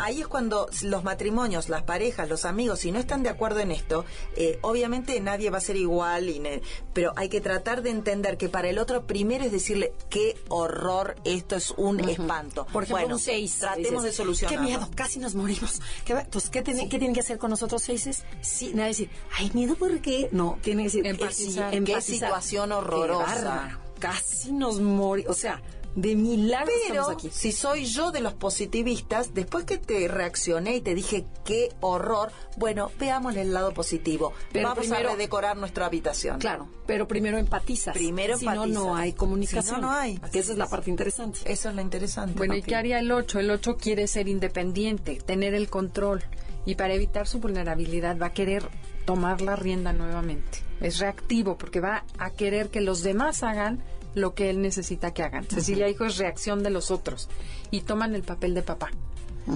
[0.00, 3.70] Ahí es cuando los matrimonios, las parejas, los amigos, si no están de acuerdo en
[3.70, 4.04] esto,
[4.36, 6.62] eh, obviamente nadie va a ser igual igual,
[6.92, 11.16] pero hay que tratar de entender que para el otro primero es decirle qué horror,
[11.24, 12.66] esto es un espanto.
[12.72, 13.58] Por ejemplo, un 6.
[13.58, 14.56] Tratemos de solucionar.
[14.56, 15.80] Qué miedo, casi nos morimos.
[16.04, 18.24] ¿Qué, pues, ¿qué, tienen que hacer con nosotros seises?
[18.40, 20.28] Sí, nada decir, ay, miedo, ¿por qué?
[20.32, 21.84] No, tiene que decir, empatizar.
[21.84, 23.78] qué situación horrorosa.
[23.98, 25.36] casi nos morimos.
[25.36, 25.60] O sea,
[25.94, 27.28] de milagro Pero aquí.
[27.30, 32.32] si soy yo de los positivistas, después que te reaccioné y te dije qué horror,
[32.56, 34.32] bueno, veamos el lado positivo.
[34.52, 36.38] Pero Vamos a redecorar nuestra habitación.
[36.38, 37.94] Claro, pero primero empatizas.
[37.94, 39.80] Primero Si no, no hay comunicación.
[39.80, 40.18] no, no hay.
[40.32, 41.40] Que esa es la parte interesante.
[41.44, 42.34] Eso es lo interesante.
[42.36, 43.40] Bueno, ¿y qué haría el 8?
[43.40, 46.22] El 8 quiere ser independiente, tener el control.
[46.64, 48.68] Y para evitar su vulnerabilidad va a querer
[49.04, 50.58] tomar la rienda nuevamente.
[50.80, 53.82] Es reactivo porque va a querer que los demás hagan
[54.14, 55.44] lo que él necesita que hagan.
[55.48, 57.28] Cecilia Hijo es reacción de los otros
[57.70, 58.90] y toman el papel de papá.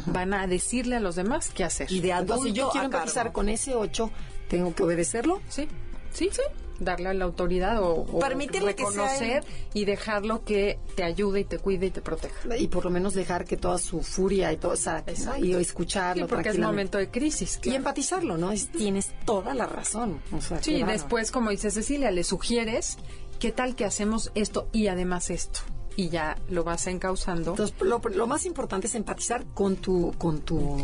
[0.07, 1.91] Van a decirle a los demás qué hacer.
[1.93, 4.11] Y de adulto, si yo quiero empezar con ese 8,
[4.49, 5.41] ¿tengo que obedecerlo?
[5.49, 5.69] Sí.
[6.13, 6.41] Sí, sí.
[6.81, 9.45] darle a la autoridad o, o Permitirle que sea reconocer
[9.75, 12.57] y dejarlo que te ayude y te cuide y te proteja.
[12.59, 15.05] Y por lo menos dejar que toda su furia y todo, o sea,
[15.41, 17.61] y escucharlo Sí, porque es momento de crisis.
[17.63, 18.51] Y empatizarlo, ¿no?
[18.53, 20.21] Es- tienes toda la razón.
[20.33, 22.97] O sea, Sí, después, como dice Cecilia, le sugieres
[23.39, 25.61] qué tal que hacemos esto y además esto.
[25.99, 27.53] Y ya lo vas encauzando.
[27.53, 30.77] Entonces, lo, lo más importante es empatizar con tu, con tu,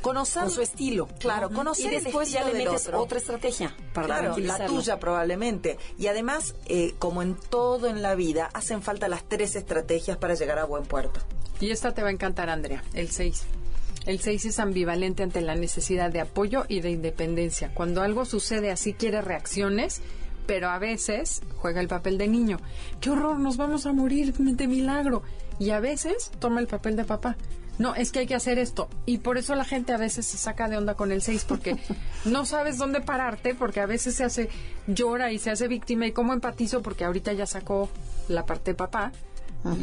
[0.00, 1.08] Conocer- con su estilo.
[1.18, 1.56] Claro, ¿no?
[1.56, 3.00] conocer y después ya le metes otro.
[3.02, 5.76] otra estrategia para Claro, la tuya probablemente.
[5.98, 10.34] Y además, eh, como en todo en la vida, hacen falta las tres estrategias para
[10.34, 11.18] llegar a buen puerto.
[11.58, 13.42] Y esta te va a encantar, Andrea, el 6.
[14.06, 17.72] El 6 es ambivalente ante la necesidad de apoyo y de independencia.
[17.74, 20.00] Cuando algo sucede así quiere reacciones,
[20.50, 22.56] pero a veces juega el papel de niño.
[23.00, 23.38] ¡Qué horror!
[23.38, 25.22] Nos vamos a morir de milagro.
[25.60, 27.36] Y a veces toma el papel de papá.
[27.78, 28.88] No, es que hay que hacer esto.
[29.06, 31.76] Y por eso la gente a veces se saca de onda con el 6 porque
[32.24, 34.48] no sabes dónde pararte, porque a veces se hace
[34.88, 36.08] llora y se hace víctima.
[36.08, 36.82] ¿Y cómo empatizo?
[36.82, 37.88] Porque ahorita ya sacó
[38.26, 39.12] la parte de papá.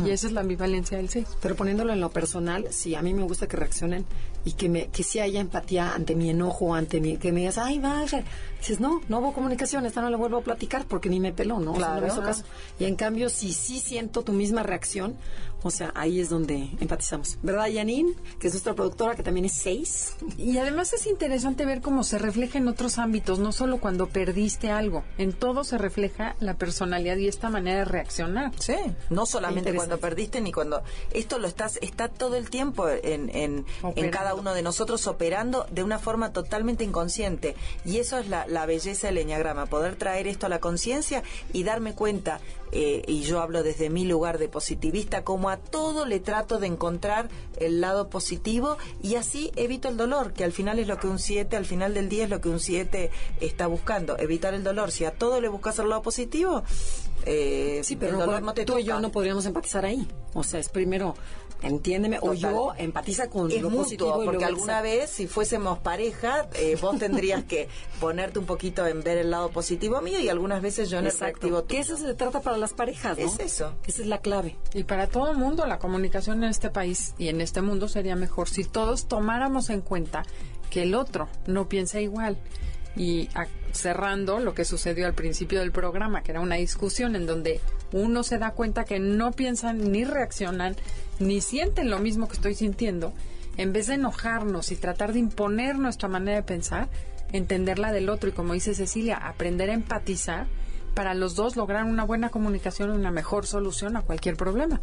[0.06, 1.38] Y esa es la ambivalencia del 6.
[1.42, 4.06] Pero poniéndolo en lo personal, sí, a mí me gusta que reaccionen
[4.48, 7.58] y que me que sí haya empatía ante mi enojo, ante mi que me digas,
[7.58, 8.24] ay, vaya.
[8.60, 11.60] Dices, no, no hubo comunicación, esta no le vuelvo a platicar porque ni me peló,
[11.60, 11.74] ¿no?
[11.74, 12.14] O sea, no me Claro.
[12.14, 12.44] hizo caso.
[12.80, 15.16] Y en cambio, si sí siento tu misma reacción,
[15.64, 17.38] o sea, ahí es donde empatizamos.
[17.44, 18.14] ¿Verdad, Janine?
[18.40, 20.16] Que es nuestra productora, que también es seis.
[20.38, 24.72] Y además es interesante ver cómo se refleja en otros ámbitos, no solo cuando perdiste
[24.72, 25.04] algo.
[25.18, 28.52] En todo se refleja la personalidad y esta manera de reaccionar.
[28.60, 28.76] Sí,
[29.10, 30.82] no solamente cuando perdiste ni cuando
[31.12, 35.66] esto lo estás está todo el tiempo en, en, en cada uno de nosotros operando
[35.72, 37.56] de una forma totalmente inconsciente.
[37.86, 41.24] Y eso es la, la belleza del enneagrama, poder traer esto a la conciencia
[41.54, 42.40] y darme cuenta
[42.72, 46.68] eh, y yo hablo desde mi lugar de positivista como a todo le trato de
[46.68, 51.08] encontrar el lado positivo y así evito el dolor que al final es lo que
[51.08, 53.10] un 7 al final del día es lo que un 7
[53.40, 54.18] está buscando.
[54.18, 56.64] Evitar el dolor si a todo le buscas el lado positivo
[57.26, 60.08] eh, Sí, pero el dolor no te tú y yo no podríamos empatizar ahí.
[60.34, 61.16] O sea, es primero,
[61.62, 62.38] entiéndeme, o Total.
[62.38, 64.84] yo empatiza con es lo positivo mutuo, porque alguna exacto.
[65.02, 67.68] vez, si fuésemos pareja, eh, vos tendrías que
[68.00, 71.18] ponerte un poquito en ver el lado positivo mío y algunas veces yo en el
[71.18, 71.68] reactivo Exacto.
[71.68, 73.26] Que eso se trata para las parejas, ¿no?
[73.26, 73.74] Es eso.
[73.88, 74.56] Esa es la clave.
[74.74, 78.16] Y para todo el mundo, la comunicación en este país y en este mundo sería
[78.16, 80.24] mejor si todos tomáramos en cuenta
[80.70, 82.38] que el otro no piensa igual.
[82.96, 87.28] Y a- cerrando lo que sucedió al principio del programa, que era una discusión en
[87.28, 90.76] donde uno se da cuenta que no piensan ni reaccionan
[91.20, 93.14] ni sienten lo mismo que estoy sintiendo,
[93.58, 96.90] en vez de enojarnos y tratar de imponer nuestra manera de pensar,
[97.32, 100.48] entender la del otro y como dice Cecilia, aprender a empatizar
[100.94, 104.80] para los dos lograr una buena comunicación y una mejor solución a cualquier problema.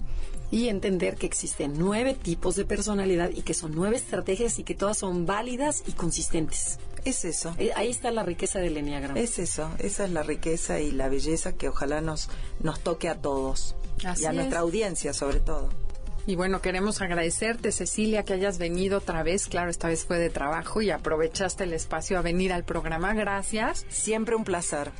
[0.51, 4.77] Y entender que existen nueve tipos de personalidad y que son nueve estrategias y que
[4.77, 6.79] todas son válidas y consistentes.
[7.05, 7.55] Es eso.
[7.59, 9.19] Eh, Ahí está la riqueza del enneagrama.
[9.19, 12.29] Es eso, esa es la riqueza y la belleza que ojalá nos,
[12.61, 13.75] nos toque a todos
[14.05, 14.37] Así y a es.
[14.37, 15.69] nuestra audiencia sobre todo.
[16.27, 19.47] Y bueno, queremos agradecerte, Cecilia, que hayas venido otra vez.
[19.47, 23.13] Claro, esta vez fue de trabajo y aprovechaste el espacio a venir al programa.
[23.13, 23.85] Gracias.
[23.89, 24.91] Siempre un placer.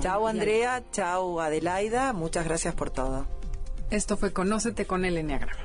[0.00, 3.26] Chao Andrea, chao Adelaida, muchas gracias por todo.
[3.90, 5.64] Esto fue Conócete con el Enneagrama.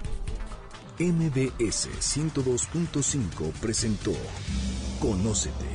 [0.97, 4.13] MBS 102.5 presentó
[4.99, 5.74] Conócete.